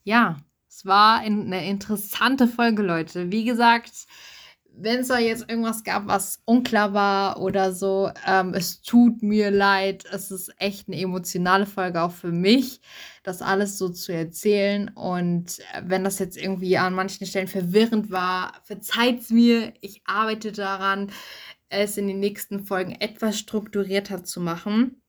[0.03, 0.37] ja,
[0.67, 3.31] es war eine interessante Folge, Leute.
[3.31, 4.07] Wie gesagt,
[4.77, 9.51] wenn es da jetzt irgendwas gab, was unklar war oder so, ähm, es tut mir
[9.51, 10.03] leid.
[10.11, 12.81] Es ist echt eine emotionale Folge auch für mich,
[13.23, 14.89] das alles so zu erzählen.
[14.89, 19.73] Und äh, wenn das jetzt irgendwie an manchen Stellen verwirrend war, verzeiht es mir.
[19.81, 21.11] Ich arbeite daran,
[21.69, 25.01] es in den nächsten Folgen etwas strukturierter zu machen.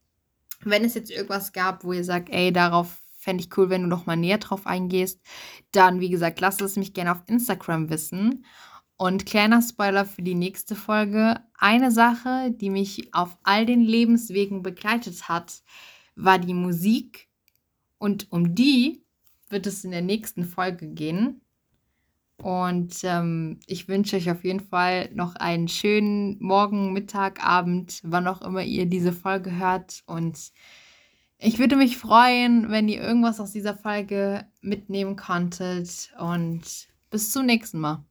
[0.63, 3.89] Wenn es jetzt irgendwas gab, wo ihr sagt, ey, darauf fände ich cool, wenn du
[3.89, 5.21] noch mal näher drauf eingehst,
[5.73, 8.45] dann, wie gesagt, lasst es mich gerne auf Instagram wissen.
[8.97, 11.41] Und kleiner Spoiler für die nächste Folge.
[11.59, 15.63] Eine Sache, die mich auf all den Lebenswegen begleitet hat,
[16.15, 17.29] war die Musik.
[17.99, 19.05] Und um die
[19.51, 21.43] wird es in der nächsten Folge gehen.
[22.43, 28.27] Und ähm, ich wünsche euch auf jeden Fall noch einen schönen Morgen, Mittag, Abend, wann
[28.29, 30.03] auch immer ihr diese Folge hört.
[30.07, 30.53] Und
[31.39, 36.13] ich würde mich freuen, wenn ihr irgendwas aus dieser Folge mitnehmen konntet.
[36.19, 38.07] Und bis zum nächsten Mal.